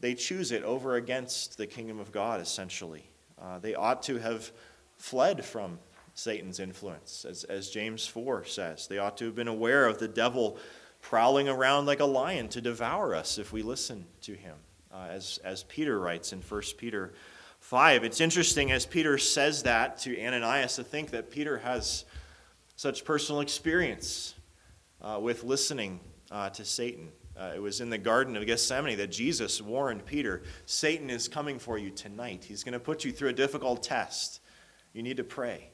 they 0.00 0.14
choose 0.16 0.50
it 0.50 0.64
over 0.64 0.96
against 0.96 1.56
the 1.58 1.66
kingdom 1.68 2.00
of 2.00 2.10
God, 2.10 2.40
essentially. 2.40 3.08
Uh, 3.40 3.60
they 3.60 3.76
ought 3.76 4.02
to 4.02 4.18
have 4.18 4.50
fled 5.00 5.44
from 5.44 5.78
Satan's 6.14 6.60
influence, 6.60 7.24
as, 7.24 7.44
as 7.44 7.70
James 7.70 8.06
4 8.06 8.44
says. 8.44 8.86
They 8.86 8.98
ought 8.98 9.16
to 9.18 9.24
have 9.24 9.34
been 9.34 9.48
aware 9.48 9.86
of 9.86 9.98
the 9.98 10.08
devil 10.08 10.58
prowling 11.00 11.48
around 11.48 11.86
like 11.86 12.00
a 12.00 12.04
lion 12.04 12.48
to 12.48 12.60
devour 12.60 13.14
us 13.14 13.38
if 13.38 13.52
we 13.52 13.62
listen 13.62 14.04
to 14.22 14.34
him, 14.34 14.56
uh, 14.92 15.08
as, 15.10 15.40
as 15.42 15.62
Peter 15.64 15.98
writes 15.98 16.32
in 16.32 16.42
1 16.42 16.62
Peter 16.76 17.14
5. 17.60 18.04
It's 18.04 18.20
interesting 18.20 18.70
as 18.70 18.84
Peter 18.84 19.16
says 19.16 19.62
that 19.62 19.98
to 20.00 20.22
Ananias 20.22 20.76
to 20.76 20.84
think 20.84 21.10
that 21.10 21.30
Peter 21.30 21.58
has 21.58 22.04
such 22.76 23.04
personal 23.04 23.40
experience 23.40 24.34
uh, 25.00 25.18
with 25.20 25.44
listening 25.44 26.00
uh, 26.30 26.50
to 26.50 26.64
Satan. 26.64 27.08
Uh, 27.38 27.52
it 27.54 27.62
was 27.62 27.80
in 27.80 27.88
the 27.88 27.96
Garden 27.96 28.36
of 28.36 28.44
Gethsemane 28.44 28.98
that 28.98 29.10
Jesus 29.10 29.62
warned 29.62 30.04
Peter 30.04 30.42
Satan 30.66 31.08
is 31.08 31.26
coming 31.26 31.58
for 31.58 31.78
you 31.78 31.88
tonight. 31.90 32.44
He's 32.46 32.62
going 32.62 32.74
to 32.74 32.80
put 32.80 33.02
you 33.02 33.12
through 33.12 33.30
a 33.30 33.32
difficult 33.32 33.82
test. 33.82 34.39
You 34.92 35.02
need 35.02 35.18
to 35.18 35.24
pray. 35.24 35.70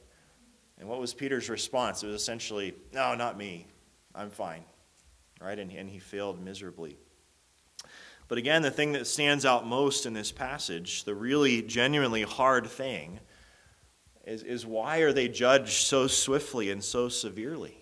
And 0.79 0.87
what 0.87 0.99
was 0.99 1.13
Peter's 1.13 1.49
response? 1.49 2.03
It 2.03 2.07
was 2.07 2.21
essentially, 2.21 2.75
No, 2.93 3.15
not 3.15 3.37
me. 3.37 3.67
I'm 4.13 4.29
fine. 4.29 4.63
Right? 5.41 5.57
And, 5.57 5.71
and 5.71 5.89
he 5.89 5.99
failed 5.99 6.43
miserably. 6.43 6.97
But 8.27 8.37
again, 8.37 8.61
the 8.61 8.71
thing 8.71 8.91
that 8.91 9.07
stands 9.07 9.45
out 9.45 9.65
most 9.65 10.05
in 10.05 10.13
this 10.13 10.31
passage, 10.31 11.05
the 11.05 11.15
really 11.15 11.61
genuinely 11.61 12.23
hard 12.23 12.67
thing, 12.67 13.19
is, 14.25 14.43
is 14.43 14.65
why 14.65 14.97
are 14.97 15.13
they 15.13 15.29
judged 15.29 15.69
so 15.69 16.07
swiftly 16.07 16.69
and 16.69 16.83
so 16.83 17.07
severely? 17.07 17.77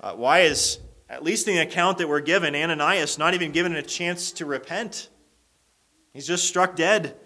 Uh, 0.00 0.12
why 0.12 0.40
is, 0.40 0.78
at 1.08 1.24
least 1.24 1.48
in 1.48 1.56
the 1.56 1.62
account 1.62 1.98
that 1.98 2.08
we're 2.08 2.20
given, 2.20 2.54
Ananias 2.54 3.16
not 3.18 3.32
even 3.32 3.50
given 3.50 3.74
a 3.74 3.82
chance 3.82 4.32
to 4.32 4.44
repent? 4.44 5.08
He's 6.12 6.26
just 6.26 6.46
struck 6.46 6.76
dead. 6.76 7.16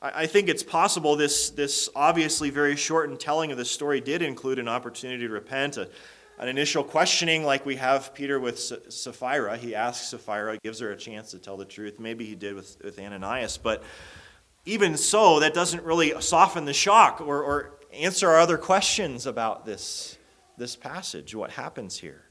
I, 0.00 0.26
think 0.26 0.48
it's 0.48 0.62
possible 0.62 1.16
this, 1.16 1.50
this 1.50 1.88
obviously 1.96 2.50
very 2.50 2.76
shortened 2.76 3.18
telling 3.18 3.50
of 3.50 3.56
the 3.56 3.64
story 3.64 4.00
did 4.00 4.20
include 4.20 4.58
an 4.58 4.68
opportunity 4.68 5.26
to 5.26 5.32
repent, 5.32 5.78
a, 5.78 5.88
an 6.38 6.48
initial 6.48 6.84
questioning 6.84 7.44
like 7.44 7.64
we 7.64 7.76
have 7.76 8.14
Peter 8.14 8.38
with 8.38 8.58
Sapphira. 8.58 9.56
He 9.56 9.74
asks 9.74 10.08
Sapphira, 10.08 10.58
gives 10.58 10.80
her 10.80 10.92
a 10.92 10.96
chance 10.96 11.30
to 11.30 11.38
tell 11.38 11.56
the 11.56 11.64
truth. 11.64 11.98
Maybe 11.98 12.26
he 12.26 12.34
did 12.34 12.54
with, 12.54 12.76
with 12.84 12.98
Ananias, 12.98 13.56
but 13.56 13.82
even 14.66 14.96
so, 14.96 15.40
that 15.40 15.54
doesn't 15.54 15.82
really 15.84 16.20
soften 16.20 16.66
the 16.66 16.74
shock 16.74 17.20
or, 17.20 17.42
or 17.42 17.78
answer 17.92 18.28
our 18.28 18.38
other 18.38 18.58
questions 18.58 19.24
about 19.24 19.64
this, 19.64 20.18
this 20.58 20.76
passage, 20.76 21.34
what 21.34 21.52
happens 21.52 21.98
here. 21.98 22.25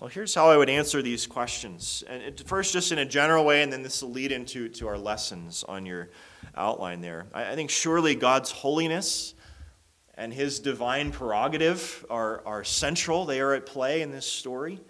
Well, 0.00 0.08
here's 0.08 0.34
how 0.34 0.48
I 0.48 0.56
would 0.56 0.70
answer 0.70 1.02
these 1.02 1.26
questions. 1.26 2.02
And 2.08 2.40
first, 2.46 2.72
just 2.72 2.90
in 2.90 2.98
a 2.98 3.04
general 3.04 3.44
way, 3.44 3.62
and 3.62 3.70
then 3.70 3.82
this 3.82 4.02
will 4.02 4.12
lead 4.12 4.32
into 4.32 4.70
to 4.70 4.88
our 4.88 4.96
lessons 4.96 5.62
on 5.62 5.84
your 5.84 6.08
outline 6.56 7.02
there. 7.02 7.26
I, 7.34 7.52
I 7.52 7.54
think 7.54 7.68
surely 7.68 8.14
God's 8.14 8.50
holiness 8.50 9.34
and 10.14 10.32
his 10.32 10.58
divine 10.58 11.12
prerogative 11.12 12.06
are, 12.08 12.42
are 12.46 12.64
central, 12.64 13.26
they 13.26 13.40
are 13.40 13.52
at 13.52 13.66
play 13.66 14.00
in 14.00 14.10
this 14.10 14.24
story. 14.24 14.80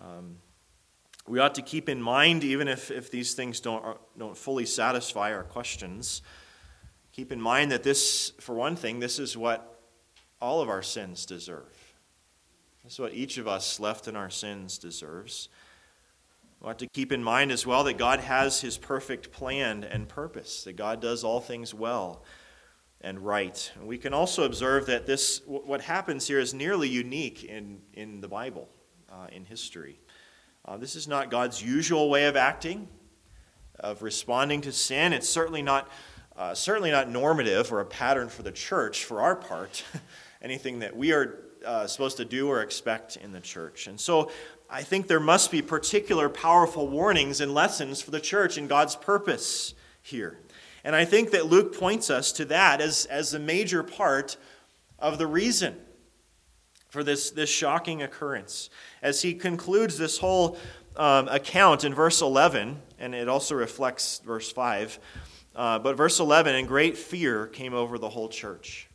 Um, 0.00 0.36
we 1.26 1.40
ought 1.40 1.56
to 1.56 1.62
keep 1.62 1.88
in 1.88 2.00
mind, 2.00 2.44
even 2.44 2.68
if, 2.68 2.92
if 2.92 3.10
these 3.10 3.34
things 3.34 3.58
don't, 3.58 3.98
don't 4.16 4.36
fully 4.36 4.64
satisfy 4.64 5.32
our 5.32 5.42
questions, 5.42 6.22
keep 7.10 7.32
in 7.32 7.40
mind 7.40 7.72
that 7.72 7.82
this, 7.82 8.30
for 8.38 8.54
one 8.54 8.76
thing, 8.76 9.00
this 9.00 9.18
is 9.18 9.36
what 9.36 9.80
all 10.40 10.60
of 10.60 10.68
our 10.68 10.82
sins 10.82 11.26
deserve. 11.26 11.75
This 12.86 12.92
is 12.92 13.00
what 13.00 13.14
each 13.14 13.36
of 13.36 13.48
us 13.48 13.80
left 13.80 14.06
in 14.06 14.14
our 14.14 14.30
sins 14.30 14.78
deserves. 14.78 15.48
We 16.60 16.70
ought 16.70 16.78
to 16.78 16.86
keep 16.86 17.10
in 17.10 17.20
mind 17.20 17.50
as 17.50 17.66
well 17.66 17.82
that 17.82 17.98
God 17.98 18.20
has 18.20 18.60
his 18.60 18.78
perfect 18.78 19.32
plan 19.32 19.82
and 19.82 20.08
purpose, 20.08 20.62
that 20.62 20.76
God 20.76 21.00
does 21.00 21.24
all 21.24 21.40
things 21.40 21.74
well 21.74 22.22
and 23.00 23.18
right. 23.18 23.72
And 23.74 23.88
we 23.88 23.98
can 23.98 24.14
also 24.14 24.44
observe 24.44 24.86
that 24.86 25.04
this, 25.04 25.42
what 25.46 25.80
happens 25.80 26.28
here 26.28 26.38
is 26.38 26.54
nearly 26.54 26.88
unique 26.88 27.42
in, 27.42 27.80
in 27.92 28.20
the 28.20 28.28
Bible, 28.28 28.68
uh, 29.10 29.26
in 29.32 29.44
history. 29.44 29.98
Uh, 30.64 30.76
this 30.76 30.94
is 30.94 31.08
not 31.08 31.28
God's 31.28 31.60
usual 31.60 32.08
way 32.08 32.26
of 32.26 32.36
acting, 32.36 32.86
of 33.80 34.00
responding 34.00 34.60
to 34.60 34.70
sin. 34.70 35.12
It's 35.12 35.28
certainly 35.28 35.62
not, 35.62 35.90
uh, 36.36 36.54
certainly 36.54 36.92
not 36.92 37.10
normative 37.10 37.72
or 37.72 37.80
a 37.80 37.84
pattern 37.84 38.28
for 38.28 38.44
the 38.44 38.52
church 38.52 39.04
for 39.04 39.22
our 39.22 39.34
part, 39.34 39.82
anything 40.40 40.78
that 40.78 40.96
we 40.96 41.10
are 41.10 41.45
uh, 41.64 41.86
supposed 41.86 42.16
to 42.18 42.24
do 42.24 42.48
or 42.48 42.62
expect 42.62 43.16
in 43.16 43.32
the 43.32 43.40
church. 43.40 43.86
And 43.86 44.00
so 44.00 44.30
I 44.68 44.82
think 44.82 45.06
there 45.06 45.20
must 45.20 45.50
be 45.50 45.62
particular 45.62 46.28
powerful 46.28 46.88
warnings 46.88 47.40
and 47.40 47.54
lessons 47.54 48.02
for 48.02 48.10
the 48.10 48.20
church 48.20 48.58
in 48.58 48.66
God's 48.66 48.96
purpose 48.96 49.74
here. 50.02 50.38
And 50.84 50.94
I 50.94 51.04
think 51.04 51.30
that 51.32 51.46
Luke 51.46 51.76
points 51.76 52.10
us 52.10 52.32
to 52.32 52.44
that 52.46 52.80
as, 52.80 53.06
as 53.06 53.34
a 53.34 53.38
major 53.38 53.82
part 53.82 54.36
of 54.98 55.18
the 55.18 55.26
reason 55.26 55.76
for 56.88 57.02
this, 57.04 57.30
this 57.30 57.50
shocking 57.50 58.02
occurrence. 58.02 58.70
As 59.02 59.22
he 59.22 59.34
concludes 59.34 59.98
this 59.98 60.18
whole 60.18 60.56
um, 60.96 61.28
account 61.28 61.84
in 61.84 61.94
verse 61.94 62.22
11, 62.22 62.80
and 62.98 63.14
it 63.14 63.28
also 63.28 63.54
reflects 63.54 64.20
verse 64.24 64.50
5, 64.50 64.98
uh, 65.54 65.78
but 65.78 65.96
verse 65.96 66.20
11, 66.20 66.54
and 66.54 66.68
great 66.68 66.96
fear 66.96 67.46
came 67.46 67.74
over 67.74 67.98
the 67.98 68.08
whole 68.08 68.28
church. 68.28 68.85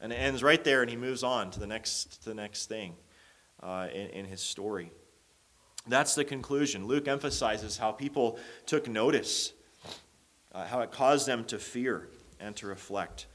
And 0.00 0.12
it 0.12 0.16
ends 0.16 0.42
right 0.42 0.62
there, 0.62 0.80
and 0.82 0.90
he 0.90 0.96
moves 0.96 1.22
on 1.22 1.50
to 1.50 1.60
the 1.60 1.66
next, 1.66 2.22
to 2.22 2.28
the 2.28 2.34
next 2.34 2.66
thing 2.66 2.94
uh, 3.62 3.88
in, 3.92 4.08
in 4.10 4.24
his 4.26 4.40
story. 4.40 4.92
That's 5.86 6.14
the 6.14 6.24
conclusion. 6.24 6.86
Luke 6.86 7.08
emphasizes 7.08 7.78
how 7.78 7.92
people 7.92 8.38
took 8.66 8.88
notice, 8.88 9.54
uh, 10.52 10.66
how 10.66 10.80
it 10.80 10.92
caused 10.92 11.26
them 11.26 11.44
to 11.46 11.58
fear 11.58 12.08
and 12.38 12.54
to 12.56 12.66
reflect. 12.66 13.26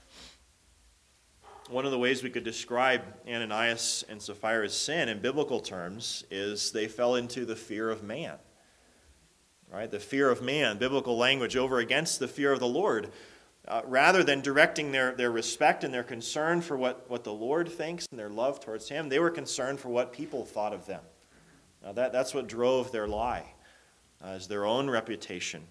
One 1.69 1.85
of 1.85 1.91
the 1.91 1.99
ways 1.99 2.21
we 2.21 2.29
could 2.29 2.43
describe 2.43 3.01
Ananias 3.27 4.03
and 4.07 4.21
Sapphira's 4.21 4.77
sin 4.77 5.09
in 5.09 5.21
biblical 5.21 5.59
terms 5.59 6.23
is 6.29 6.71
they 6.71 6.87
fell 6.87 7.15
into 7.15 7.45
the 7.45 7.55
fear 7.55 7.89
of 7.89 8.03
man. 8.03 8.35
right? 9.73 9.89
The 9.89 9.99
fear 9.99 10.29
of 10.29 10.41
man, 10.41 10.77
biblical 10.77 11.17
language, 11.17 11.57
over 11.57 11.79
against 11.79 12.19
the 12.19 12.27
fear 12.27 12.53
of 12.53 12.59
the 12.59 12.67
Lord. 12.67 13.09
Uh, 13.65 13.81
rather 13.85 14.23
than 14.23 14.41
directing 14.41 14.91
their, 14.91 15.13
their 15.13 15.31
respect 15.31 15.85
and 15.85 15.93
their 15.93 16.03
concern 16.03 16.61
for 16.61 16.75
what, 16.75 17.09
what 17.09 17.23
the 17.23 17.33
Lord 17.33 17.69
thinks 17.69 18.05
and 18.11 18.19
their 18.19 18.29
love 18.29 18.59
towards 18.59 18.89
Him, 18.89 19.07
they 19.07 19.19
were 19.19 19.29
concerned 19.29 19.79
for 19.79 19.87
what 19.87 20.11
people 20.11 20.43
thought 20.43 20.73
of 20.73 20.85
them. 20.85 21.01
Now 21.81 21.93
that, 21.93 22.11
that's 22.11 22.33
what 22.33 22.47
drove 22.47 22.91
their 22.91 23.07
lie, 23.07 23.53
uh, 24.21 24.29
as 24.29 24.47
their 24.47 24.65
own 24.65 24.89
reputation 24.89 25.63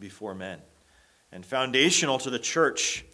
before 0.00 0.34
men. 0.34 0.60
And 1.32 1.44
foundational 1.44 2.18
to 2.18 2.30
the 2.30 2.38
church 2.38 3.04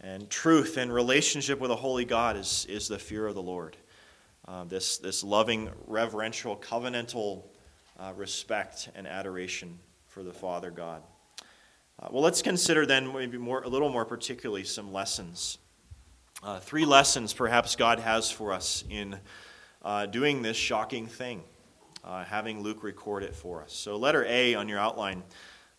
and 0.00 0.28
truth 0.30 0.76
and 0.78 0.92
relationship 0.92 1.60
with 1.60 1.70
a 1.70 1.76
holy 1.76 2.04
God 2.04 2.36
is, 2.36 2.66
is 2.68 2.88
the 2.88 2.98
fear 2.98 3.26
of 3.26 3.34
the 3.34 3.42
Lord. 3.42 3.76
Uh, 4.46 4.64
this, 4.64 4.98
this 4.98 5.22
loving, 5.22 5.70
reverential, 5.86 6.56
covenantal 6.56 7.42
uh, 7.98 8.12
respect 8.16 8.90
and 8.94 9.06
adoration 9.06 9.78
for 10.06 10.22
the 10.22 10.32
Father 10.32 10.70
God. 10.70 11.02
Uh, 12.02 12.08
well, 12.10 12.22
let's 12.22 12.42
consider 12.42 12.84
then 12.84 13.12
maybe 13.12 13.38
more, 13.38 13.62
a 13.62 13.68
little 13.68 13.88
more 13.88 14.04
particularly 14.04 14.64
some 14.64 14.92
lessons. 14.92 15.58
Uh, 16.42 16.58
three 16.58 16.84
lessons 16.84 17.32
perhaps 17.32 17.76
God 17.76 18.00
has 18.00 18.30
for 18.30 18.52
us 18.52 18.84
in 18.90 19.18
uh, 19.82 20.06
doing 20.06 20.42
this 20.42 20.56
shocking 20.56 21.06
thing, 21.06 21.42
uh, 22.04 22.24
having 22.24 22.62
Luke 22.62 22.82
record 22.82 23.22
it 23.22 23.34
for 23.34 23.62
us. 23.62 23.72
So, 23.72 23.96
letter 23.96 24.24
A 24.28 24.54
on 24.54 24.68
your 24.68 24.78
outline. 24.78 25.22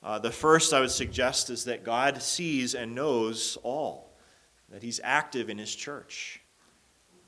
Uh, 0.02 0.18
the 0.20 0.32
first 0.32 0.74
I 0.74 0.80
would 0.80 0.92
suggest 0.92 1.50
is 1.50 1.66
that 1.66 1.84
God 1.84 2.22
sees 2.22 2.76
and 2.76 2.96
knows 2.96 3.58
all, 3.64 4.14
that 4.70 4.84
He's 4.84 5.02
active 5.04 5.50
in 5.50 5.58
His 5.58 5.76
church. 5.76 6.40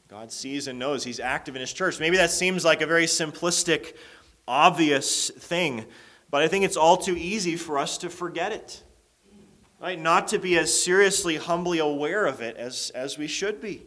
God 0.07 0.31
sees 0.31 0.67
and 0.67 0.79
knows 0.79 1.03
He's 1.03 1.19
active 1.19 1.55
in 1.55 1.61
His 1.61 1.73
church. 1.73 1.99
Maybe 1.99 2.17
that 2.17 2.31
seems 2.31 2.63
like 2.63 2.81
a 2.81 2.87
very 2.87 3.05
simplistic, 3.05 3.97
obvious 4.47 5.29
thing. 5.29 5.85
But 6.29 6.41
I 6.41 6.47
think 6.47 6.65
it's 6.65 6.77
all 6.77 6.97
too 6.97 7.15
easy 7.15 7.55
for 7.55 7.77
us 7.77 7.97
to 7.99 8.09
forget 8.09 8.51
it. 8.51 8.83
Right? 9.79 9.99
Not 9.99 10.29
to 10.29 10.39
be 10.39 10.57
as 10.57 10.83
seriously, 10.83 11.37
humbly 11.37 11.79
aware 11.79 12.25
of 12.25 12.41
it 12.41 12.57
as, 12.57 12.91
as 12.95 13.17
we 13.17 13.27
should 13.27 13.61
be. 13.61 13.85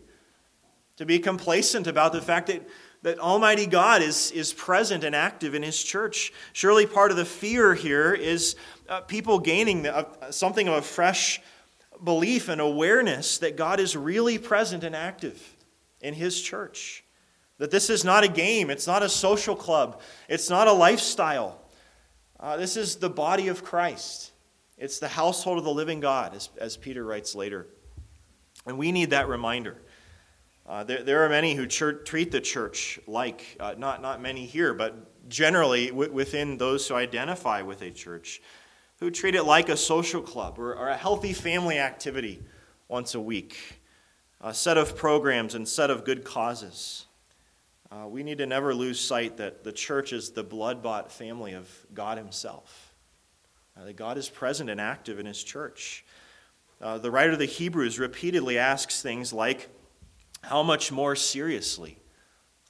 To 0.96 1.07
be 1.07 1.18
complacent 1.18 1.87
about 1.87 2.12
the 2.12 2.20
fact 2.20 2.46
that, 2.46 2.66
that 3.03 3.18
Almighty 3.18 3.66
God 3.66 4.03
is, 4.03 4.31
is 4.31 4.53
present 4.53 5.03
and 5.03 5.16
active 5.16 5.55
in 5.55 5.62
His 5.62 5.83
church. 5.83 6.33
Surely 6.53 6.87
part 6.87 7.11
of 7.11 7.16
the 7.16 7.24
fear 7.24 7.74
here 7.74 8.14
is 8.14 8.55
uh, 8.88 9.00
people 9.00 9.38
gaining 9.38 9.83
the, 9.83 9.96
uh, 9.96 10.31
something 10.31 10.68
of 10.68 10.74
a 10.74 10.83
fresh 10.83 11.40
belief 12.03 12.48
and 12.48 12.61
awareness 12.61 13.38
that 13.38 13.57
God 13.57 13.81
is 13.81 13.96
really 13.96 14.38
present 14.38 14.85
and 14.85 14.94
active 14.94 15.57
in 16.00 16.14
His 16.14 16.40
church. 16.40 17.05
That 17.59 17.70
this 17.70 17.90
is 17.90 18.05
not 18.05 18.24
a 18.24 18.29
game, 18.29 18.70
it's 18.70 18.87
not 18.87 19.03
a 19.03 19.09
social 19.09 19.57
club, 19.57 20.00
it's 20.29 20.48
not 20.48 20.68
a 20.68 20.72
lifestyle. 20.72 21.60
Uh, 22.40 22.57
this 22.57 22.79
is 22.79 22.96
the 22.96 23.11
body 23.11 23.48
of 23.48 23.62
Christ. 23.62 24.33
It's 24.79 24.98
the 24.98 25.09
household 25.09 25.59
of 25.59 25.64
the 25.64 25.72
living 25.72 26.00
God, 26.00 26.35
as, 26.35 26.48
as 26.59 26.76
Peter 26.79 27.05
writes 27.05 27.35
later. 27.35 27.66
And 28.66 28.79
we 28.79 28.92
need 28.92 29.11
that 29.11 29.29
reminder. 29.29 29.76
Uh, 30.66 30.85
there, 30.85 31.03
there 31.03 31.24
are 31.24 31.29
many 31.29 31.55
who 31.55 31.66
church, 31.66 32.07
treat 32.07 32.31
the 32.31 32.40
church 32.40 32.98
like, 33.07 33.59
uh, 33.61 33.74
not, 33.76 34.00
not 34.00 34.22
many 34.22 34.46
here, 34.46 34.72
but 34.72 35.29
generally 35.29 35.88
w- 35.88 36.11
within 36.11 36.57
those 36.57 36.88
who 36.88 36.94
identify 36.94 37.61
with 37.61 37.83
a 37.83 37.90
church, 37.90 38.40
who 39.00 39.11
treat 39.11 39.35
it 39.35 39.42
like 39.42 39.68
a 39.68 39.76
social 39.76 40.22
club 40.22 40.59
or, 40.59 40.74
or 40.74 40.88
a 40.88 40.96
healthy 40.96 41.35
family 41.35 41.79
activity 41.79 42.42
once 42.88 43.14
a 43.14 43.20
week, 43.20 43.81
a 44.40 44.55
set 44.55 44.79
of 44.79 44.96
programs 44.96 45.55
and 45.55 45.68
set 45.68 45.90
of 45.90 46.05
good 46.05 46.24
causes. 46.24 47.07
Uh, 47.92 48.07
we 48.07 48.22
need 48.22 48.38
to 48.38 48.46
never 48.46 48.72
lose 48.72 49.00
sight 49.00 49.37
that 49.38 49.64
the 49.64 49.72
church 49.72 50.12
is 50.12 50.31
the 50.31 50.44
blood 50.44 50.81
bought 50.83 51.11
family 51.11 51.55
of 51.55 51.68
God 51.92 52.18
Himself. 52.18 52.94
Uh, 53.76 53.85
that 53.85 53.96
God 53.96 54.16
is 54.16 54.29
present 54.29 54.70
and 54.70 54.81
active 54.81 55.18
in 55.18 55.26
His 55.26 55.42
church. 55.42 56.05
Uh, 56.81 56.98
the 56.98 57.11
writer 57.11 57.33
of 57.33 57.38
the 57.38 57.46
Hebrews 57.46 57.98
repeatedly 57.98 58.59
asks 58.59 59.03
things 59.03 59.33
like, 59.33 59.68
How 60.42 60.62
much 60.62 60.92
more 60.92 61.16
seriously 61.16 61.98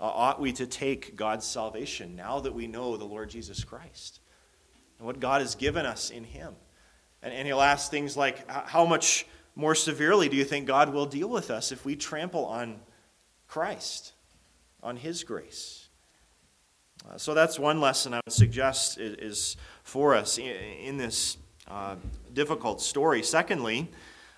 uh, 0.01 0.05
ought 0.05 0.41
we 0.41 0.53
to 0.55 0.67
take 0.67 1.17
God's 1.17 1.45
salvation 1.45 2.17
now 2.17 2.41
that 2.41 2.55
we 2.55 2.67
know 2.67 2.97
the 2.97 3.05
Lord 3.05 3.29
Jesus 3.29 3.63
Christ 3.63 4.21
and 4.99 5.07
what 5.07 5.21
God 5.21 5.43
has 5.43 5.55
given 5.55 5.85
us 5.85 6.09
in 6.09 6.25
Him? 6.25 6.55
And, 7.23 7.35
and 7.35 7.47
he'll 7.47 7.61
ask 7.61 7.91
things 7.91 8.17
like, 8.17 8.51
How 8.51 8.87
much 8.87 9.27
more 9.55 9.75
severely 9.75 10.31
do 10.31 10.37
you 10.37 10.45
think 10.45 10.67
God 10.67 10.95
will 10.95 11.07
deal 11.07 11.29
with 11.29 11.51
us 11.51 11.73
if 11.73 11.85
we 11.85 11.95
trample 11.95 12.47
on 12.47 12.81
Christ? 13.47 14.15
On 14.83 14.97
His 14.97 15.25
grace. 15.25 15.89
Uh, 17.09 17.17
so 17.17 17.35
that's 17.35 17.59
one 17.59 17.81
lesson 17.81 18.15
I 18.15 18.21
would 18.25 18.33
suggest 18.33 18.99
is, 18.99 19.57
for 19.83 20.15
us 20.15 20.39
in, 20.39 20.45
in 20.47 20.97
this 20.97 21.39
uh, 21.69 21.97
difficult 22.33 22.81
story. 22.81 23.23
Secondly, 23.23 23.91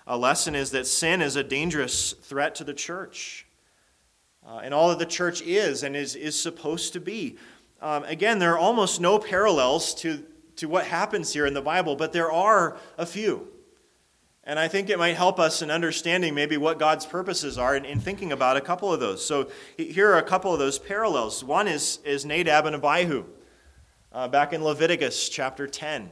a 0.07 0.17
lesson 0.17 0.55
is 0.55 0.71
that 0.71 0.87
sin 0.87 1.21
is 1.21 1.35
a 1.35 1.43
dangerous 1.43 2.13
threat 2.13 2.55
to 2.55 2.63
the 2.63 2.73
church. 2.73 3.45
Uh, 4.45 4.59
and 4.63 4.73
all 4.73 4.89
that 4.89 4.99
the 4.99 5.05
church 5.05 5.41
is 5.41 5.83
and 5.83 5.95
is, 5.95 6.15
is 6.15 6.39
supposed 6.39 6.93
to 6.93 6.99
be. 6.99 7.37
Um, 7.81 8.03
again, 8.03 8.39
there 8.39 8.53
are 8.53 8.57
almost 8.57 8.99
no 8.99 9.17
parallels 9.17 9.95
to, 9.95 10.23
to 10.57 10.67
what 10.67 10.85
happens 10.85 11.33
here 11.33 11.45
in 11.45 11.53
the 11.53 11.61
Bible, 11.61 11.95
but 11.95 12.13
there 12.13 12.31
are 12.31 12.77
a 12.97 13.05
few. 13.05 13.47
And 14.45 14.59
I 14.59 14.67
think 14.67 14.89
it 14.89 14.99
might 14.99 15.15
help 15.15 15.39
us 15.39 15.61
in 15.61 15.71
understanding 15.71 16.35
maybe 16.35 16.57
what 16.57 16.77
God's 16.77 17.05
purposes 17.05 17.57
are 17.57 17.75
in, 17.77 17.85
in, 17.85 18.01
thinking 18.01 18.33
about 18.33 18.57
a 18.57 18.61
couple 18.61 18.91
of 18.91 18.99
those. 18.99 19.25
So 19.25 19.49
here 19.77 20.11
are 20.11 20.17
a 20.17 20.23
couple 20.23 20.51
of 20.51 20.59
those 20.59 20.77
parallels. 20.77 21.43
One 21.43 21.67
is, 21.67 21.99
is 22.03 22.25
Nadab 22.25 22.65
and 22.65 22.75
Abihu. 22.75 23.23
Uh, 24.11 24.27
back 24.27 24.51
in 24.51 24.63
Leviticus 24.63 25.29
chapter 25.29 25.65
10, 25.65 26.11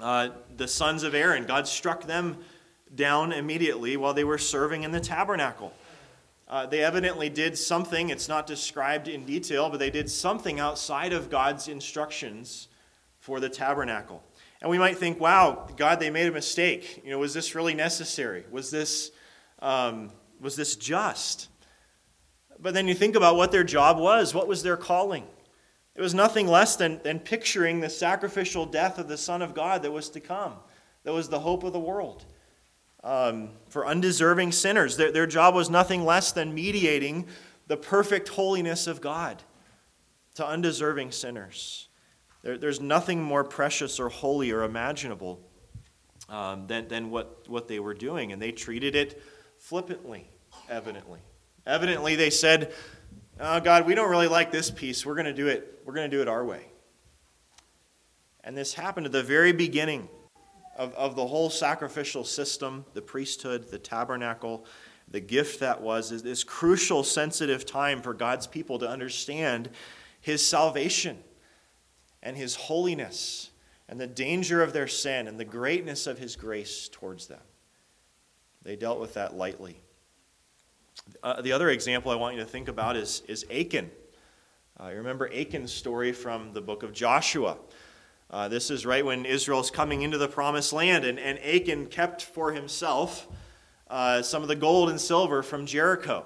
uh, 0.00 0.30
the 0.56 0.66
sons 0.66 1.02
of 1.02 1.14
Aaron, 1.14 1.44
God 1.44 1.68
struck 1.68 2.06
them 2.06 2.38
down 2.94 3.30
immediately 3.30 3.96
while 3.96 4.14
they 4.14 4.24
were 4.24 4.38
serving 4.38 4.82
in 4.82 4.90
the 4.90 5.00
tabernacle. 5.00 5.72
Uh, 6.48 6.66
they 6.66 6.82
evidently 6.82 7.28
did 7.28 7.56
something, 7.56 8.10
it's 8.10 8.28
not 8.28 8.46
described 8.46 9.06
in 9.06 9.24
detail, 9.24 9.70
but 9.70 9.78
they 9.78 9.90
did 9.90 10.10
something 10.10 10.60
outside 10.60 11.12
of 11.12 11.30
God's 11.30 11.68
instructions 11.68 12.68
for 13.18 13.38
the 13.40 13.48
tabernacle. 13.48 14.22
And 14.64 14.70
we 14.70 14.78
might 14.78 14.96
think, 14.96 15.20
wow, 15.20 15.68
God, 15.76 16.00
they 16.00 16.08
made 16.08 16.26
a 16.26 16.32
mistake. 16.32 17.02
You 17.04 17.10
know, 17.10 17.18
was 17.18 17.34
this 17.34 17.54
really 17.54 17.74
necessary? 17.74 18.46
Was 18.50 18.70
this, 18.70 19.10
um, 19.58 20.10
was 20.40 20.56
this 20.56 20.74
just? 20.74 21.50
But 22.58 22.72
then 22.72 22.88
you 22.88 22.94
think 22.94 23.14
about 23.14 23.36
what 23.36 23.52
their 23.52 23.62
job 23.62 23.98
was. 23.98 24.32
What 24.32 24.48
was 24.48 24.62
their 24.62 24.78
calling? 24.78 25.26
It 25.94 26.00
was 26.00 26.14
nothing 26.14 26.48
less 26.48 26.76
than, 26.76 26.98
than 27.02 27.20
picturing 27.20 27.80
the 27.80 27.90
sacrificial 27.90 28.64
death 28.64 28.98
of 28.98 29.06
the 29.06 29.18
Son 29.18 29.42
of 29.42 29.52
God 29.52 29.82
that 29.82 29.92
was 29.92 30.08
to 30.08 30.20
come, 30.20 30.54
that 31.02 31.12
was 31.12 31.28
the 31.28 31.40
hope 31.40 31.62
of 31.62 31.74
the 31.74 31.78
world. 31.78 32.24
Um, 33.02 33.50
for 33.68 33.86
undeserving 33.86 34.52
sinners, 34.52 34.96
their, 34.96 35.12
their 35.12 35.26
job 35.26 35.54
was 35.54 35.68
nothing 35.68 36.06
less 36.06 36.32
than 36.32 36.54
mediating 36.54 37.26
the 37.66 37.76
perfect 37.76 38.30
holiness 38.30 38.86
of 38.86 39.02
God 39.02 39.42
to 40.36 40.46
undeserving 40.46 41.12
sinners. 41.12 41.88
There, 42.44 42.58
there's 42.58 42.80
nothing 42.80 43.22
more 43.22 43.42
precious 43.42 43.98
or 43.98 44.10
holy 44.10 44.52
or 44.52 44.62
imaginable 44.62 45.40
um, 46.28 46.66
than, 46.66 46.86
than 46.88 47.10
what, 47.10 47.48
what 47.48 47.66
they 47.66 47.80
were 47.80 47.94
doing. 47.94 48.32
And 48.32 48.40
they 48.40 48.52
treated 48.52 48.94
it 48.94 49.20
flippantly, 49.58 50.30
evidently. 50.68 51.20
Evidently, 51.66 52.14
they 52.16 52.28
said, 52.28 52.72
oh, 53.40 53.60
God, 53.60 53.86
we 53.86 53.94
don't 53.94 54.10
really 54.10 54.28
like 54.28 54.52
this 54.52 54.70
piece. 54.70 55.04
We're 55.06 55.14
going 55.14 55.24
to 55.24 55.32
do 55.32 55.48
it. 55.48 55.80
We're 55.86 55.94
going 55.94 56.08
to 56.08 56.16
do 56.16 56.20
it 56.20 56.28
our 56.28 56.44
way. 56.44 56.66
And 58.44 58.54
this 58.54 58.74
happened 58.74 59.06
at 59.06 59.12
the 59.12 59.22
very 59.22 59.52
beginning 59.52 60.10
of, 60.76 60.92
of 60.94 61.16
the 61.16 61.26
whole 61.26 61.48
sacrificial 61.48 62.24
system, 62.24 62.84
the 62.92 63.00
priesthood, 63.00 63.70
the 63.70 63.78
tabernacle, 63.78 64.66
the 65.08 65.20
gift 65.20 65.60
that 65.60 65.80
was, 65.80 66.12
is 66.12 66.22
this 66.22 66.44
crucial, 66.44 67.04
sensitive 67.04 67.64
time 67.64 68.02
for 68.02 68.12
God's 68.12 68.46
people 68.46 68.78
to 68.80 68.88
understand 68.88 69.70
his 70.20 70.44
salvation 70.44 71.18
and 72.24 72.36
his 72.36 72.56
holiness 72.56 73.50
and 73.88 74.00
the 74.00 74.06
danger 74.06 74.62
of 74.62 74.72
their 74.72 74.88
sin 74.88 75.28
and 75.28 75.38
the 75.38 75.44
greatness 75.44 76.08
of 76.08 76.18
his 76.18 76.34
grace 76.34 76.88
towards 76.90 77.28
them. 77.28 77.42
They 78.62 78.74
dealt 78.74 78.98
with 78.98 79.14
that 79.14 79.36
lightly. 79.36 79.78
Uh, 81.22 81.42
the 81.42 81.52
other 81.52 81.68
example 81.68 82.10
I 82.10 82.14
want 82.14 82.34
you 82.34 82.40
to 82.40 82.46
think 82.46 82.68
about 82.68 82.96
is, 82.96 83.22
is 83.28 83.44
Achan. 83.50 83.90
Uh, 84.80 84.88
you 84.88 84.96
remember 84.96 85.28
Achan's 85.28 85.72
story 85.72 86.12
from 86.12 86.52
the 86.54 86.62
book 86.62 86.82
of 86.82 86.92
Joshua. 86.92 87.58
Uh, 88.30 88.48
this 88.48 88.70
is 88.70 88.86
right 88.86 89.04
when 89.04 89.26
Israel 89.26 89.60
is 89.60 89.70
coming 89.70 90.02
into 90.02 90.16
the 90.16 90.26
promised 90.26 90.72
land, 90.72 91.04
and, 91.04 91.18
and 91.18 91.38
Achan 91.40 91.86
kept 91.86 92.22
for 92.22 92.52
himself 92.52 93.28
uh, 93.88 94.22
some 94.22 94.42
of 94.42 94.48
the 94.48 94.56
gold 94.56 94.88
and 94.88 95.00
silver 95.00 95.42
from 95.42 95.66
Jericho. 95.66 96.24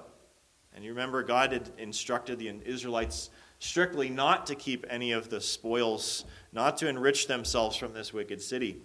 And 0.73 0.83
you 0.85 0.91
remember 0.91 1.23
God 1.23 1.51
had 1.51 1.69
instructed 1.77 2.39
the 2.39 2.47
Israelites 2.65 3.29
strictly 3.59 4.09
not 4.09 4.45
to 4.47 4.55
keep 4.55 4.85
any 4.89 5.11
of 5.11 5.29
the 5.29 5.41
spoils, 5.41 6.25
not 6.51 6.77
to 6.77 6.87
enrich 6.87 7.27
themselves 7.27 7.75
from 7.75 7.93
this 7.93 8.13
wicked 8.13 8.41
city. 8.41 8.81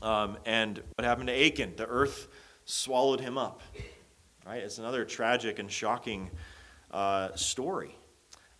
Um, 0.00 0.38
and 0.46 0.82
what 0.96 1.04
happened 1.04 1.28
to 1.28 1.46
Achan? 1.46 1.74
The 1.76 1.86
earth 1.86 2.28
swallowed 2.64 3.20
him 3.20 3.38
up. 3.38 3.60
Right? 4.46 4.62
It's 4.62 4.78
another 4.78 5.04
tragic 5.04 5.58
and 5.58 5.70
shocking 5.70 6.30
uh, 6.90 7.34
story. 7.36 7.96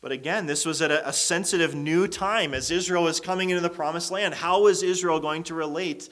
But 0.01 0.13
again, 0.13 0.47
this 0.47 0.67
was 0.67 0.83
at 0.83 0.91
a, 0.91 1.13
sensitive 1.13 1.75
new 1.75 2.09
time 2.09 2.55
as 2.55 2.71
Israel 2.71 3.05
was 3.05 3.21
coming 3.21 3.51
into 3.51 3.63
the 3.63 3.71
promised 3.71 4.11
land. 4.11 4.35
How 4.35 4.63
was 4.63 4.83
Israel 4.83 5.21
going 5.21 5.45
to 5.45 5.55
relate 5.55 6.09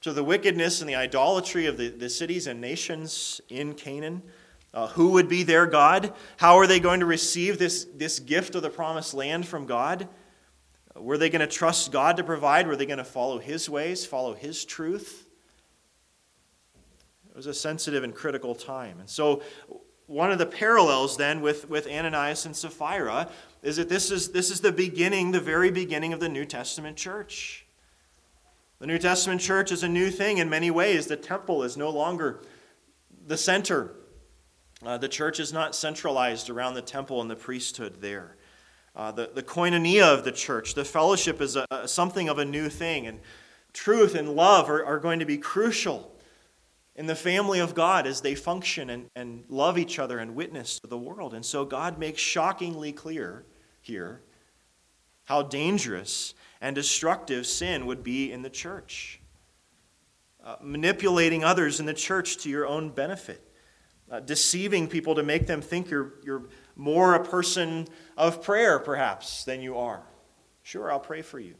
to 0.00 0.12
the 0.12 0.24
wickedness 0.24 0.80
and 0.80 0.88
the 0.88 0.94
idolatry 0.94 1.66
of 1.66 1.76
the, 1.76 1.88
the 1.88 2.08
cities 2.08 2.46
and 2.46 2.60
nations 2.60 3.40
in 3.50 3.74
Canaan? 3.74 4.22
Uh, 4.76 4.88
who 4.88 5.12
would 5.12 5.26
be 5.26 5.42
their 5.42 5.64
God? 5.64 6.12
How 6.36 6.56
are 6.56 6.66
they 6.66 6.80
going 6.80 7.00
to 7.00 7.06
receive 7.06 7.58
this, 7.58 7.86
this 7.94 8.18
gift 8.18 8.54
of 8.54 8.60
the 8.60 8.68
promised 8.68 9.14
land 9.14 9.48
from 9.48 9.64
God? 9.64 10.06
Were 10.94 11.16
they 11.16 11.30
going 11.30 11.40
to 11.40 11.46
trust 11.46 11.90
God 11.92 12.18
to 12.18 12.24
provide? 12.24 12.66
Were 12.66 12.76
they 12.76 12.84
going 12.84 12.98
to 12.98 13.04
follow 13.04 13.38
His 13.38 13.70
ways, 13.70 14.04
follow 14.04 14.34
His 14.34 14.66
truth? 14.66 15.26
It 17.30 17.36
was 17.36 17.46
a 17.46 17.54
sensitive 17.54 18.04
and 18.04 18.14
critical 18.14 18.54
time. 18.54 19.00
And 19.00 19.08
so, 19.08 19.42
one 20.08 20.30
of 20.30 20.38
the 20.38 20.46
parallels 20.46 21.16
then 21.16 21.40
with, 21.40 21.70
with 21.70 21.88
Ananias 21.88 22.44
and 22.44 22.54
Sapphira 22.54 23.30
is 23.62 23.76
that 23.76 23.88
this 23.88 24.10
is, 24.10 24.30
this 24.30 24.50
is 24.50 24.60
the 24.60 24.72
beginning, 24.72 25.32
the 25.32 25.40
very 25.40 25.70
beginning 25.70 26.12
of 26.12 26.20
the 26.20 26.28
New 26.28 26.44
Testament 26.44 26.98
church. 26.98 27.64
The 28.78 28.86
New 28.86 28.98
Testament 28.98 29.40
church 29.40 29.72
is 29.72 29.82
a 29.82 29.88
new 29.88 30.10
thing 30.10 30.36
in 30.36 30.50
many 30.50 30.70
ways. 30.70 31.06
The 31.06 31.16
temple 31.16 31.62
is 31.62 31.78
no 31.78 31.88
longer 31.88 32.42
the 33.26 33.38
center. 33.38 33.94
Uh, 34.84 34.98
the 34.98 35.08
church 35.08 35.40
is 35.40 35.52
not 35.52 35.74
centralized 35.74 36.50
around 36.50 36.74
the 36.74 36.82
temple 36.82 37.20
and 37.20 37.30
the 37.30 37.36
priesthood 37.36 38.00
there. 38.00 38.36
Uh, 38.94 39.12
the, 39.12 39.30
the 39.34 39.42
koinonia 39.42 40.04
of 40.04 40.24
the 40.24 40.32
church, 40.32 40.74
the 40.74 40.84
fellowship 40.84 41.40
is 41.40 41.56
a, 41.56 41.66
a, 41.70 41.88
something 41.88 42.28
of 42.28 42.38
a 42.38 42.44
new 42.44 42.68
thing, 42.68 43.06
and 43.06 43.20
truth 43.72 44.14
and 44.14 44.34
love 44.34 44.70
are, 44.70 44.84
are 44.84 44.98
going 44.98 45.18
to 45.18 45.26
be 45.26 45.38
crucial 45.38 46.16
in 46.94 47.06
the 47.06 47.14
family 47.14 47.58
of 47.58 47.74
God 47.74 48.06
as 48.06 48.22
they 48.22 48.34
function 48.34 48.88
and, 48.88 49.10
and 49.14 49.44
love 49.48 49.76
each 49.76 49.98
other 49.98 50.18
and 50.18 50.34
witness 50.34 50.80
to 50.80 50.86
the 50.86 50.96
world. 50.96 51.34
And 51.34 51.44
so 51.44 51.64
God 51.64 51.98
makes 51.98 52.20
shockingly 52.20 52.92
clear 52.92 53.44
here 53.82 54.22
how 55.24 55.42
dangerous 55.42 56.34
and 56.60 56.74
destructive 56.74 57.46
sin 57.46 57.84
would 57.86 58.02
be 58.02 58.32
in 58.32 58.42
the 58.42 58.50
church. 58.50 59.20
Uh, 60.42 60.56
manipulating 60.62 61.44
others 61.44 61.80
in 61.80 61.86
the 61.86 61.92
church 61.94 62.38
to 62.38 62.48
your 62.48 62.66
own 62.66 62.88
benefit, 62.88 63.45
uh, 64.10 64.20
deceiving 64.20 64.88
people 64.88 65.14
to 65.14 65.22
make 65.22 65.46
them 65.46 65.60
think 65.60 65.90
you're, 65.90 66.14
you're 66.24 66.44
more 66.76 67.14
a 67.14 67.24
person 67.24 67.88
of 68.16 68.42
prayer, 68.42 68.78
perhaps, 68.78 69.44
than 69.44 69.60
you 69.60 69.76
are. 69.76 70.02
Sure, 70.62 70.90
I'll 70.90 71.00
pray 71.00 71.22
for 71.22 71.38
you 71.38 71.54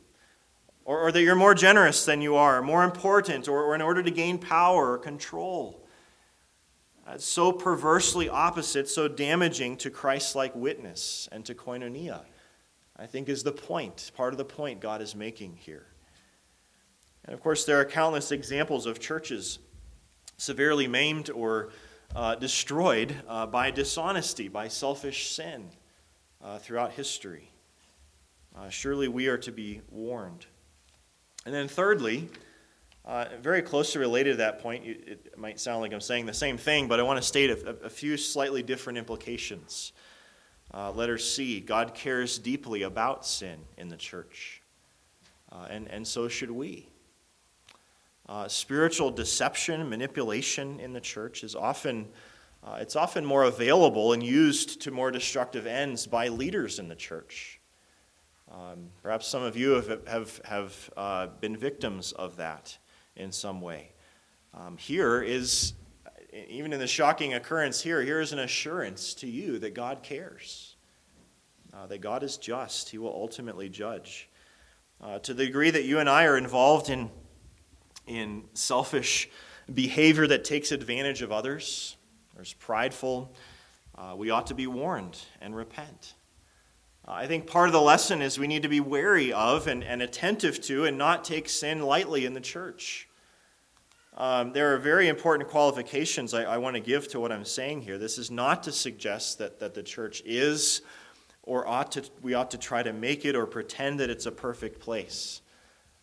or, 0.86 1.08
or 1.08 1.12
that 1.12 1.22
you're 1.22 1.34
more 1.34 1.54
generous 1.54 2.06
than 2.06 2.22
you 2.22 2.36
are, 2.36 2.62
more 2.62 2.84
important, 2.84 3.48
or, 3.48 3.62
or 3.62 3.74
in 3.74 3.82
order 3.82 4.02
to 4.02 4.10
gain 4.10 4.38
power 4.38 4.92
or 4.92 4.98
control. 4.98 5.84
That's 7.04 7.26
so 7.26 7.52
perversely 7.52 8.28
opposite, 8.28 8.88
so 8.88 9.06
damaging 9.06 9.76
to 9.78 9.90
Christ 9.90 10.34
like 10.34 10.54
witness 10.56 11.28
and 11.30 11.44
to 11.44 11.54
koinonia, 11.54 12.22
I 12.96 13.06
think 13.06 13.28
is 13.28 13.42
the 13.42 13.52
point, 13.52 14.10
part 14.16 14.32
of 14.32 14.38
the 14.38 14.44
point 14.44 14.80
God 14.80 15.02
is 15.02 15.14
making 15.14 15.56
here. 15.60 15.86
And 17.24 17.34
of 17.34 17.40
course, 17.40 17.64
there 17.64 17.78
are 17.80 17.84
countless 17.84 18.32
examples 18.32 18.86
of 18.86 19.00
churches 19.00 19.58
severely 20.36 20.86
maimed 20.86 21.30
or 21.30 21.70
uh, 22.14 22.34
destroyed 22.34 23.14
uh, 23.28 23.46
by 23.46 23.70
dishonesty, 23.70 24.48
by 24.48 24.68
selfish 24.68 25.30
sin 25.30 25.70
uh, 26.42 26.58
throughout 26.58 26.92
history. 26.92 27.50
Uh, 28.56 28.68
surely 28.68 29.08
we 29.08 29.26
are 29.26 29.38
to 29.38 29.52
be 29.52 29.80
warned. 29.90 30.46
And 31.44 31.54
then, 31.54 31.68
thirdly, 31.68 32.28
uh, 33.04 33.26
very 33.40 33.62
closely 33.62 34.00
related 34.00 34.32
to 34.32 34.36
that 34.38 34.60
point, 34.60 34.86
it 34.86 35.38
might 35.38 35.60
sound 35.60 35.80
like 35.80 35.92
I'm 35.92 36.00
saying 36.00 36.26
the 36.26 36.34
same 36.34 36.56
thing, 36.56 36.88
but 36.88 36.98
I 36.98 37.02
want 37.02 37.20
to 37.20 37.26
state 37.26 37.50
a, 37.50 37.84
a 37.84 37.90
few 37.90 38.16
slightly 38.16 38.62
different 38.62 38.98
implications. 38.98 39.92
Uh, 40.74 40.90
letter 40.92 41.18
C 41.18 41.60
God 41.60 41.94
cares 41.94 42.38
deeply 42.38 42.82
about 42.82 43.24
sin 43.24 43.60
in 43.76 43.88
the 43.88 43.96
church, 43.96 44.62
and, 45.70 45.88
and 45.88 46.06
so 46.06 46.28
should 46.28 46.50
we. 46.50 46.88
Uh, 48.28 48.48
spiritual 48.48 49.10
deception, 49.10 49.88
manipulation 49.88 50.80
in 50.80 50.92
the 50.92 51.00
church 51.00 51.44
is 51.44 51.54
often. 51.54 52.08
Uh, 52.64 52.78
it's 52.80 52.96
often 52.96 53.24
more 53.24 53.44
available 53.44 54.12
and 54.12 54.22
used 54.22 54.80
to 54.80 54.90
more 54.90 55.12
destructive 55.12 55.66
ends 55.66 56.06
by 56.06 56.26
leaders 56.26 56.80
in 56.80 56.88
the 56.88 56.96
church. 56.96 57.60
Um, 58.50 58.90
perhaps 59.02 59.28
some 59.28 59.42
of 59.42 59.56
you 59.56 59.70
have, 59.70 60.08
have, 60.08 60.40
have 60.44 60.90
uh, 60.96 61.26
been 61.40 61.56
victims 61.56 62.12
of 62.12 62.36
that 62.36 62.76
in 63.14 63.30
some 63.30 63.60
way. 63.60 63.90
Um, 64.54 64.76
here 64.76 65.22
is, 65.22 65.74
even 66.48 66.72
in 66.72 66.80
the 66.80 66.86
shocking 66.86 67.34
occurrence 67.34 67.82
here, 67.82 68.02
here 68.02 68.20
is 68.20 68.32
an 68.32 68.38
assurance 68.38 69.14
to 69.14 69.28
you 69.28 69.58
that 69.58 69.74
God 69.74 70.02
cares, 70.02 70.76
uh, 71.74 71.86
that 71.86 72.00
God 72.00 72.22
is 72.22 72.36
just. 72.36 72.88
He 72.88 72.98
will 72.98 73.14
ultimately 73.14 73.68
judge. 73.68 74.28
Uh, 75.00 75.18
to 75.20 75.34
the 75.34 75.46
degree 75.46 75.70
that 75.70 75.84
you 75.84 75.98
and 75.98 76.08
I 76.08 76.24
are 76.24 76.38
involved 76.38 76.88
in, 76.88 77.10
in 78.06 78.44
selfish 78.54 79.28
behavior 79.72 80.26
that 80.26 80.44
takes 80.44 80.72
advantage 80.72 81.22
of 81.22 81.32
others, 81.32 81.96
or 82.36 82.42
is 82.42 82.52
prideful, 82.52 83.32
uh, 83.96 84.14
we 84.16 84.30
ought 84.30 84.46
to 84.46 84.54
be 84.54 84.66
warned 84.66 85.18
and 85.40 85.56
repent. 85.56 86.14
I 87.08 87.26
think 87.26 87.46
part 87.46 87.68
of 87.68 87.72
the 87.72 87.80
lesson 87.80 88.20
is 88.20 88.38
we 88.38 88.48
need 88.48 88.62
to 88.62 88.68
be 88.68 88.80
wary 88.80 89.32
of 89.32 89.68
and, 89.68 89.84
and 89.84 90.02
attentive 90.02 90.60
to 90.62 90.86
and 90.86 90.98
not 90.98 91.24
take 91.24 91.48
sin 91.48 91.82
lightly 91.82 92.26
in 92.26 92.34
the 92.34 92.40
church. 92.40 93.08
Um, 94.16 94.52
there 94.52 94.74
are 94.74 94.78
very 94.78 95.08
important 95.08 95.48
qualifications 95.48 96.34
I, 96.34 96.44
I 96.44 96.58
want 96.58 96.74
to 96.74 96.80
give 96.80 97.06
to 97.08 97.20
what 97.20 97.30
I'm 97.30 97.44
saying 97.44 97.82
here. 97.82 97.96
This 97.98 98.18
is 98.18 98.30
not 98.30 98.64
to 98.64 98.72
suggest 98.72 99.38
that, 99.38 99.60
that 99.60 99.74
the 99.74 99.82
church 99.82 100.22
is 100.24 100.82
or 101.42 101.66
ought 101.68 101.92
to, 101.92 102.02
we 102.22 102.34
ought 102.34 102.50
to 102.50 102.58
try 102.58 102.82
to 102.82 102.92
make 102.92 103.24
it 103.24 103.36
or 103.36 103.46
pretend 103.46 104.00
that 104.00 104.10
it's 104.10 104.26
a 104.26 104.32
perfect 104.32 104.80
place 104.80 105.42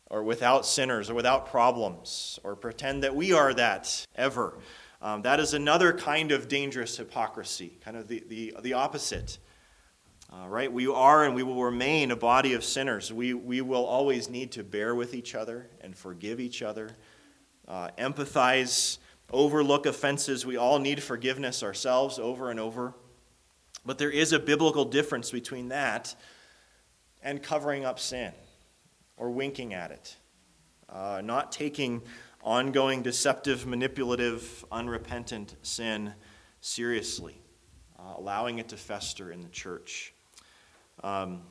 or 0.10 0.24
without 0.24 0.66
sinners 0.66 1.10
or 1.10 1.13
without 1.13 1.48
problems 1.48 2.39
or 2.44 2.56
pretend 2.56 3.04
that 3.04 3.16
we 3.16 3.34
are 3.34 3.54
that 3.54 4.06
ever. 4.16 4.58
Um, 5.02 5.22
that 5.24 5.39
is 5.39 5.54
another 5.54 5.92
kind 5.92 6.32
of 6.32 6.48
dangerous 6.48 6.96
hypocrisy, 6.98 7.78
kind 7.84 7.98
of 7.98 8.08
the, 8.08 8.24
the, 8.28 8.56
the 8.62 8.74
opposite. 8.74 9.38
Uh, 10.32 10.48
right? 10.48 10.72
We 10.72 10.88
are 10.88 11.26
and 11.26 11.36
we 11.36 11.44
will 11.44 11.63
remain 11.63 12.10
a 12.10 12.16
body 12.16 12.54
of 12.54 12.63
sinners. 12.63 13.13
We, 13.13 13.34
we 13.34 13.62
will 13.62 13.86
always 13.86 14.30
need 14.30 14.52
to 14.54 14.63
bear 14.63 14.96
with 14.96 15.13
each 15.13 15.36
other 15.36 15.70
and 15.82 15.96
forgive 15.96 16.39
each 16.39 16.62
other, 16.62 16.92
uh, 17.68 17.89
empathize, 18.00 18.98
overlook 19.32 19.86
offenses. 19.86 20.46
We 20.46 20.58
all 20.58 20.80
need 20.80 21.04
forgiveness 21.04 21.62
ourselves 21.62 22.18
over 22.18 22.50
and 22.50 22.60
over. 22.60 22.96
But 23.86 23.98
there 23.98 24.10
is 24.10 24.32
a 24.32 24.39
biblical 24.39 24.86
difference 24.86 25.30
between 25.30 25.68
that 25.68 26.16
and 27.22 27.44
covering 27.44 27.86
up 27.86 28.00
sin 28.00 28.32
or 29.17 29.32
winking 29.32 29.73
at 29.73 29.91
it, 29.91 30.17
uh, 30.89 31.21
not 31.23 31.52
taking 31.52 32.02
ongoing 32.41 33.02
deceptive, 33.02 33.65
manipulative, 33.65 34.65
unrepentant 34.71 35.56
sin 35.62 36.13
seriously, 36.62 37.41
uh, 37.97 38.13
allowing 38.17 38.60
it 38.60 38.67
to 38.69 38.78
fester 38.78 39.32
in 39.32 39.41
the 39.41 39.49
church. 39.49 40.13
Um, 41.04 41.41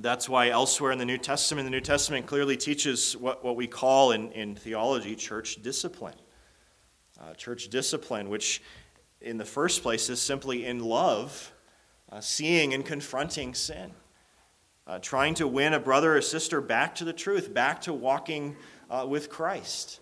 that's 0.00 0.28
why 0.28 0.48
elsewhere 0.48 0.90
in 0.92 0.98
the 0.98 1.04
New 1.04 1.18
Testament, 1.18 1.66
the 1.66 1.70
New 1.70 1.80
Testament 1.80 2.26
clearly 2.26 2.56
teaches 2.56 3.16
what, 3.16 3.44
what 3.44 3.54
we 3.54 3.66
call 3.66 4.12
in, 4.12 4.32
in 4.32 4.56
theology 4.56 5.14
church 5.14 5.62
discipline. 5.62 6.16
Uh, 7.20 7.32
church 7.34 7.68
discipline, 7.68 8.28
which 8.28 8.60
in 9.20 9.38
the 9.38 9.44
first 9.44 9.82
place 9.82 10.10
is 10.10 10.20
simply 10.20 10.66
in 10.66 10.80
love, 10.80 11.52
uh, 12.10 12.20
seeing 12.20 12.74
and 12.74 12.84
confronting 12.84 13.54
sin, 13.54 13.92
uh, 14.86 14.98
trying 14.98 15.34
to 15.34 15.48
win 15.48 15.72
a 15.72 15.80
brother 15.80 16.16
or 16.16 16.20
sister 16.20 16.60
back 16.60 16.94
to 16.96 17.04
the 17.04 17.12
truth, 17.12 17.52
back 17.52 17.80
to 17.82 17.92
walking 17.92 18.56
uh, 18.90 19.06
with 19.08 19.30
Christ. 19.30 20.00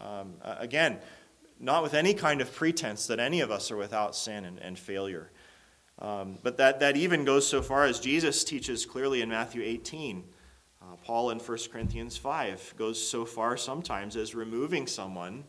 Um, 0.00 0.34
again, 0.42 0.98
not 1.60 1.82
with 1.82 1.94
any 1.94 2.14
kind 2.14 2.40
of 2.40 2.52
pretense 2.52 3.06
that 3.06 3.20
any 3.20 3.40
of 3.40 3.50
us 3.50 3.70
are 3.70 3.76
without 3.76 4.14
sin 4.14 4.44
and, 4.44 4.58
and 4.58 4.78
failure. 4.78 5.30
Um, 5.98 6.38
but 6.42 6.56
that, 6.58 6.80
that 6.80 6.96
even 6.96 7.24
goes 7.24 7.46
so 7.46 7.62
far 7.62 7.84
as 7.84 8.00
Jesus 8.00 8.44
teaches 8.44 8.84
clearly 8.84 9.22
in 9.22 9.28
Matthew 9.28 9.62
18. 9.62 10.24
Uh, 10.82 10.96
Paul 11.04 11.30
in 11.30 11.38
1 11.38 11.58
Corinthians 11.72 12.16
5 12.16 12.74
goes 12.76 13.00
so 13.00 13.24
far 13.24 13.56
sometimes 13.56 14.16
as 14.16 14.34
removing 14.34 14.86
someone 14.86 15.44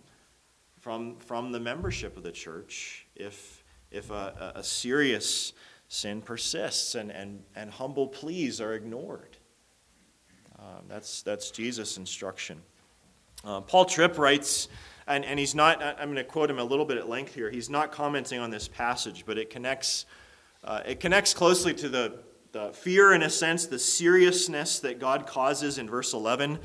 from, 0.79 1.17
from 1.17 1.51
the 1.51 1.59
membership 1.59 2.15
of 2.15 2.23
the 2.23 2.31
church 2.31 3.07
if, 3.15 3.63
if 3.91 4.11
a, 4.11 4.53
a 4.55 4.63
serious 4.63 5.53
sin 5.87 6.21
persists 6.21 6.95
and, 6.95 7.11
and, 7.11 7.43
and 7.55 7.69
humble 7.69 8.07
pleas 8.07 8.59
are 8.59 8.73
ignored. 8.73 9.37
Um, 10.57 10.85
that's, 10.87 11.21
that's 11.21 11.51
Jesus' 11.51 11.97
instruction. 11.97 12.61
Uh, 13.43 13.61
Paul 13.61 13.85
Tripp 13.85 14.17
writes, 14.17 14.67
and, 15.07 15.23
and 15.23 15.37
he's 15.37 15.53
not, 15.53 15.83
I'm 15.83 16.07
going 16.07 16.15
to 16.15 16.23
quote 16.23 16.49
him 16.49 16.59
a 16.59 16.63
little 16.63 16.85
bit 16.85 16.97
at 16.97 17.07
length 17.07 17.35
here. 17.35 17.51
He's 17.51 17.69
not 17.69 17.91
commenting 17.91 18.39
on 18.39 18.49
this 18.49 18.67
passage, 18.67 19.23
but 19.25 19.37
it 19.37 19.49
connects 19.49 20.05
uh, 20.65 20.81
it 20.83 20.99
connects 20.99 21.31
closely 21.31 21.75
to 21.75 21.87
the, 21.87 22.19
the 22.51 22.73
fear, 22.73 23.13
in 23.13 23.21
a 23.21 23.29
sense, 23.29 23.67
the 23.67 23.77
seriousness 23.77 24.79
that 24.79 24.99
God 24.99 25.27
causes 25.27 25.77
in 25.77 25.87
verse 25.87 26.13
11. 26.13 26.57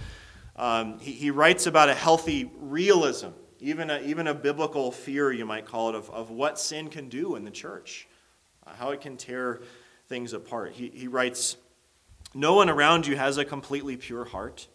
Um, 0.57 0.99
he, 1.01 1.13
he 1.13 1.31
writes 1.31 1.67
about 1.67 1.91
a 1.91 1.95
healthy 1.95 2.51
realism, 2.61 3.29
even 3.59 3.91
a, 3.91 4.01
even 4.01 4.27
a 4.27 4.33
biblical 4.33 4.91
fear, 4.91 5.33
you 5.33 5.45
might 5.45 5.67
call 5.67 5.91
it, 5.91 5.95
of, 5.95 6.09
of 6.11 6.31
what 6.31 6.59
sin 6.59 6.89
can 6.89 7.11
do 7.11 7.37
in 7.37 7.45
the 7.45 7.51
church, 7.51 8.09
how 8.79 8.91
it 8.91 9.01
can 9.01 9.17
tear 9.17 9.61
things 10.09 10.33
apart. 10.33 10.73
He, 10.73 10.89
he 10.89 11.09
writes, 11.09 11.57
No 12.35 12.55
one 12.55 12.69
around 12.69 13.07
you 13.07 13.17
has 13.17 13.39
a 13.39 13.45
completely 13.45 13.97
pure 13.97 14.25
heart. 14.25 14.69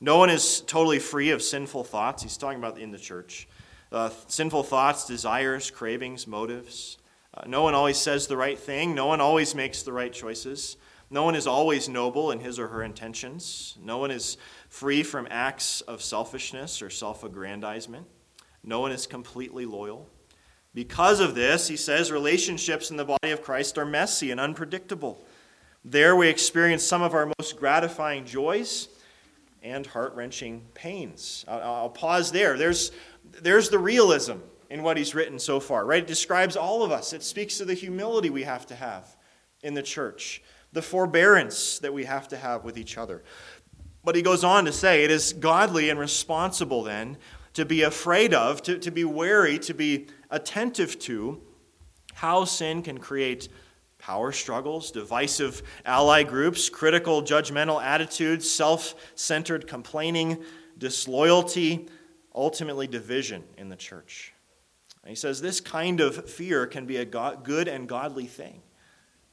No 0.00 0.18
one 0.18 0.30
is 0.30 0.60
totally 0.60 1.00
free 1.00 1.30
of 1.30 1.42
sinful 1.42 1.84
thoughts. 1.84 2.22
He's 2.22 2.36
talking 2.36 2.58
about 2.58 2.78
in 2.78 2.92
the 2.92 2.98
church. 2.98 3.48
Uh, 3.90 4.10
sinful 4.28 4.62
thoughts, 4.62 5.06
desires, 5.06 5.70
cravings, 5.70 6.26
motives. 6.26 6.98
Uh, 7.34 7.42
no 7.46 7.62
one 7.62 7.74
always 7.74 7.96
says 7.96 8.26
the 8.26 8.36
right 8.36 8.58
thing. 8.58 8.94
No 8.94 9.06
one 9.06 9.20
always 9.20 9.54
makes 9.54 9.82
the 9.82 9.92
right 9.92 10.12
choices. 10.12 10.76
No 11.10 11.24
one 11.24 11.34
is 11.34 11.46
always 11.46 11.88
noble 11.88 12.30
in 12.30 12.40
his 12.40 12.58
or 12.58 12.68
her 12.68 12.82
intentions. 12.82 13.78
No 13.82 13.98
one 13.98 14.10
is 14.10 14.36
free 14.68 15.02
from 15.02 15.26
acts 15.30 15.80
of 15.82 16.02
selfishness 16.02 16.82
or 16.82 16.90
self 16.90 17.24
aggrandizement. 17.24 18.06
No 18.62 18.80
one 18.80 18.92
is 18.92 19.06
completely 19.06 19.64
loyal. 19.64 20.08
Because 20.78 21.18
of 21.18 21.34
this, 21.34 21.66
he 21.66 21.76
says, 21.76 22.12
relationships 22.12 22.92
in 22.92 22.96
the 22.96 23.04
body 23.04 23.32
of 23.32 23.42
Christ 23.42 23.78
are 23.78 23.84
messy 23.84 24.30
and 24.30 24.38
unpredictable. 24.38 25.18
There 25.84 26.14
we 26.14 26.28
experience 26.28 26.84
some 26.84 27.02
of 27.02 27.14
our 27.14 27.32
most 27.36 27.58
gratifying 27.58 28.24
joys 28.24 28.86
and 29.60 29.84
heart 29.84 30.14
wrenching 30.14 30.62
pains. 30.74 31.44
I'll, 31.48 31.60
I'll, 31.60 31.90
pause 31.90 32.30
there. 32.30 32.56
There's, 32.56 32.92
there's 33.42 33.70
the 33.70 33.78
realism 33.80 34.36
in 34.70 34.84
what 34.84 34.96
he's 34.96 35.16
written 35.16 35.40
so 35.40 35.58
far, 35.58 35.84
right? 35.84 36.04
It 36.04 36.06
describes 36.06 36.54
all 36.54 36.84
of 36.84 36.92
us. 36.92 37.12
It 37.12 37.24
speaks 37.24 37.58
to 37.58 37.64
the 37.64 37.74
humility 37.74 38.30
we 38.30 38.44
have 38.44 38.64
to 38.66 38.76
have 38.76 39.16
in 39.64 39.74
the 39.74 39.82
church, 39.82 40.44
the 40.72 40.80
forbearance 40.80 41.80
that 41.80 41.92
we 41.92 42.04
have 42.04 42.28
to 42.28 42.36
have 42.36 42.62
with 42.62 42.78
each 42.78 42.96
other. 42.96 43.24
But 44.04 44.14
he 44.14 44.22
goes 44.22 44.44
on 44.44 44.64
to 44.66 44.72
say 44.72 45.02
it 45.02 45.10
is 45.10 45.32
godly 45.32 45.90
and 45.90 45.98
responsible 45.98 46.84
then 46.84 47.16
to 47.54 47.64
be 47.64 47.82
afraid 47.82 48.32
of, 48.32 48.62
to, 48.62 48.78
to 48.78 48.92
be 48.92 49.02
wary, 49.02 49.58
to 49.58 49.74
be 49.74 50.06
attentive 50.30 50.98
to 51.00 51.40
how 52.14 52.44
sin 52.44 52.82
can 52.82 52.98
create 52.98 53.48
power 53.98 54.32
struggles, 54.32 54.90
divisive 54.90 55.62
ally 55.84 56.22
groups, 56.22 56.68
critical 56.68 57.22
judgmental 57.22 57.82
attitudes, 57.82 58.50
self 58.50 58.94
centered 59.14 59.66
complaining, 59.66 60.42
disloyalty, 60.78 61.88
ultimately 62.34 62.86
division 62.86 63.42
in 63.56 63.68
the 63.68 63.76
church. 63.76 64.32
And 65.02 65.10
he 65.10 65.16
says 65.16 65.40
this 65.40 65.60
kind 65.60 66.00
of 66.00 66.28
fear 66.28 66.66
can 66.66 66.86
be 66.86 66.96
a 66.96 67.04
good 67.04 67.68
and 67.68 67.88
godly 67.88 68.26
thing. 68.26 68.62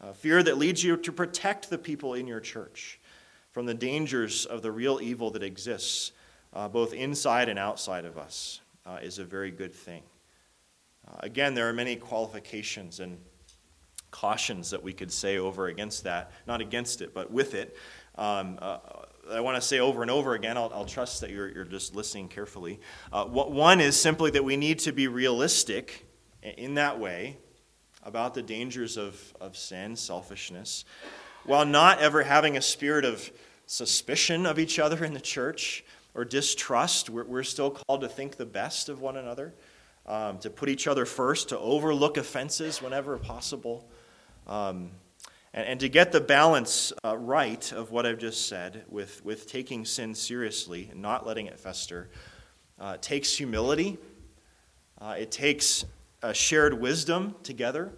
A 0.01 0.13
fear 0.13 0.43
that 0.43 0.57
leads 0.57 0.83
you 0.83 0.97
to 0.97 1.11
protect 1.11 1.69
the 1.69 1.77
people 1.77 2.13
in 2.13 2.27
your 2.27 2.39
church 2.39 2.99
from 3.51 3.65
the 3.65 3.73
dangers 3.73 4.45
of 4.45 4.61
the 4.61 4.71
real 4.71 4.99
evil 5.01 5.31
that 5.31 5.43
exists 5.43 6.11
uh, 6.53 6.67
both 6.67 6.93
inside 6.93 7.49
and 7.49 7.57
outside 7.57 8.05
of 8.05 8.17
us 8.17 8.61
uh, 8.85 8.99
is 9.01 9.19
a 9.19 9.25
very 9.25 9.51
good 9.51 9.73
thing. 9.73 10.03
Uh, 11.07 11.17
again, 11.19 11.53
there 11.53 11.67
are 11.69 11.73
many 11.73 11.95
qualifications 11.95 12.99
and 12.99 13.17
cautions 14.11 14.69
that 14.69 14.81
we 14.81 14.93
could 14.93 15.11
say 15.11 15.37
over 15.37 15.67
against 15.67 16.05
that, 16.05 16.31
not 16.47 16.61
against 16.61 17.01
it, 17.01 17.13
but 17.13 17.31
with 17.31 17.53
it. 17.53 17.75
Um, 18.17 18.57
uh, 18.61 18.77
I 19.31 19.41
want 19.41 19.55
to 19.55 19.61
say 19.61 19.79
over 19.79 20.01
and 20.03 20.11
over 20.11 20.35
again, 20.35 20.57
I'll, 20.57 20.71
I'll 20.73 20.85
trust 20.85 21.21
that 21.21 21.31
you're, 21.31 21.49
you're, 21.49 21.65
just 21.65 21.95
listening 21.95 22.29
carefully. 22.29 22.79
Uh, 23.11 23.25
what, 23.25 23.51
one 23.51 23.81
is 23.81 23.99
simply 23.99 24.31
that 24.31 24.43
we 24.43 24.55
need 24.55 24.79
to 24.79 24.93
be 24.93 25.07
realistic 25.07 26.05
in 26.41 26.75
that 26.75 26.99
way 26.99 27.37
about 28.03 28.35
the 28.35 28.41
dangers 28.43 28.97
of, 28.97 29.33
of 29.41 29.57
sin, 29.57 29.95
selfishness, 29.95 30.85
while 31.43 31.65
not 31.65 31.99
ever 31.99 32.23
having 32.23 32.55
a 32.55 32.61
spirit 32.61 33.03
of 33.03 33.31
suspicion 33.65 34.45
of 34.45 34.59
each 34.59 34.77
other 34.77 35.03
in 35.03 35.13
the 35.13 35.19
church 35.19 35.83
or 36.13 36.23
distrust. 36.23 37.09
We're, 37.09 37.25
we're 37.25 37.43
still 37.43 37.71
called 37.71 38.01
to 38.01 38.07
think 38.07 38.37
the 38.37 38.45
best 38.45 38.89
of 38.89 39.01
one 39.01 39.17
another, 39.17 39.55
um, 40.07 40.37
to 40.39 40.49
put 40.49 40.69
each 40.69 40.87
other 40.87 41.05
first, 41.05 41.49
to 41.49 41.59
overlook 41.59 42.17
offenses 42.17 42.81
whenever 42.81 43.17
possible. 43.17 43.87
Um, 44.47 44.91
and, 45.53 45.67
and, 45.67 45.79
to 45.79 45.89
get 45.89 46.11
the 46.11 46.21
balance 46.21 46.93
uh, 47.03 47.17
right 47.17 47.71
of 47.71 47.91
what 47.91 48.05
I've 48.05 48.19
just 48.19 48.47
said 48.47 48.83
with, 48.89 49.23
with 49.25 49.49
taking 49.49 49.85
sin 49.85 50.13
seriously 50.13 50.89
and 50.91 51.01
not 51.01 51.25
letting 51.25 51.47
it 51.47 51.59
fester 51.59 52.09
uh, 52.79 52.97
takes 52.97 53.35
humility, 53.35 53.97
uh, 55.01 55.15
it 55.17 55.31
takes 55.31 55.85
a 56.21 56.33
shared 56.33 56.79
wisdom 56.79 57.35
together, 57.43 57.91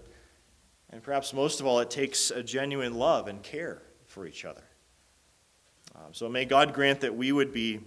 and 0.89 1.03
perhaps 1.03 1.33
most 1.33 1.59
of 1.59 1.65
all, 1.65 1.79
it 1.79 1.89
takes 1.89 2.31
a 2.31 2.41
genuine 2.41 2.93
love 2.93 3.27
and 3.27 3.43
care 3.43 3.81
for 4.05 4.25
each 4.25 4.45
other. 4.45 4.63
Um, 5.95 6.13
so 6.13 6.29
may 6.29 6.45
God 6.45 6.73
grant 6.73 7.01
that 7.01 7.15
we 7.15 7.31
would 7.31 7.51
be 7.51 7.81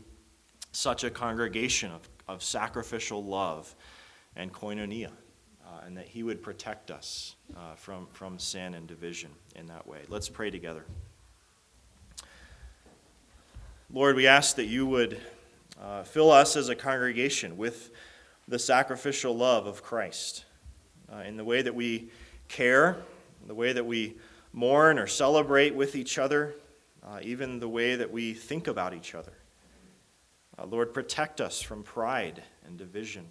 such 0.73 1.05
a 1.05 1.11
congregation 1.11 1.91
of, 1.93 2.09
of 2.29 2.43
sacrificial 2.43 3.25
love 3.25 3.75
and 4.37 4.53
koinonia, 4.53 5.11
uh, 5.65 5.81
and 5.85 5.97
that 5.97 6.07
He 6.07 6.23
would 6.23 6.43
protect 6.43 6.91
us 6.91 7.37
uh, 7.57 7.75
from, 7.75 8.07
from 8.13 8.39
sin 8.39 8.75
and 8.75 8.87
division 8.87 9.31
in 9.57 9.67
that 9.67 9.87
way. 9.87 10.01
Let's 10.09 10.29
pray 10.29 10.51
together. 10.51 10.85
Lord, 13.93 14.15
we 14.15 14.27
ask 14.27 14.57
that 14.57 14.67
you 14.67 14.87
would 14.87 15.21
uh, 15.83 16.05
fill 16.05 16.31
us 16.31 16.57
as 16.57 16.69
a 16.69 16.77
congregation 16.77 17.57
with 17.57 17.91
the 18.47 18.59
sacrificial 18.59 19.37
love 19.37 19.67
of 19.67 19.83
Christ 19.83 20.45
uh, 21.13 21.19
in 21.19 21.37
the 21.37 21.45
way 21.45 21.63
that 21.63 21.75
we 21.75 22.11
care, 22.49 22.99
the 23.47 23.55
way 23.55 23.73
that 23.73 23.85
we 23.85 24.17
mourn 24.53 24.99
or 24.99 25.07
celebrate 25.07 25.75
with 25.75 25.95
each 25.95 26.19
other, 26.19 26.55
uh, 27.05 27.19
even 27.23 27.61
the 27.61 27.69
way 27.69 27.97
that 27.97 28.11
we 28.11 28.35
think 28.35 28.69
about 28.69 28.95
each 28.95 29.15
other. 29.15 29.33
Uh, 30.59 30.67
Lord, 30.67 30.93
protect 30.93 31.41
us 31.41 31.61
from 31.63 31.83
pride 31.83 32.43
and 32.67 32.77
division. 32.77 33.29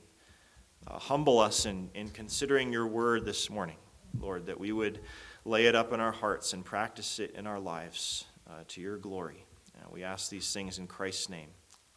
Uh, 0.89 0.97
humble 0.97 1.37
us 1.39 1.65
in, 1.65 1.89
in 1.93 2.09
considering 2.09 2.73
your 2.73 2.87
word 2.87 3.23
this 3.23 3.49
morning, 3.49 3.75
Lord, 4.19 4.47
that 4.47 4.59
we 4.59 4.71
would 4.71 4.99
lay 5.45 5.67
it 5.67 5.75
up 5.75 5.93
in 5.93 5.99
our 5.99 6.11
hearts 6.11 6.53
and 6.53 6.65
practice 6.65 7.19
it 7.19 7.35
in 7.35 7.45
our 7.45 7.59
lives 7.59 8.25
uh, 8.49 8.63
to 8.69 8.81
your 8.81 8.97
glory. 8.97 9.45
Uh, 9.77 9.87
we 9.91 10.03
ask 10.03 10.29
these 10.29 10.51
things 10.51 10.79
in 10.79 10.87
Christ's 10.87 11.29
name. 11.29 11.49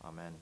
Amen. 0.05 0.35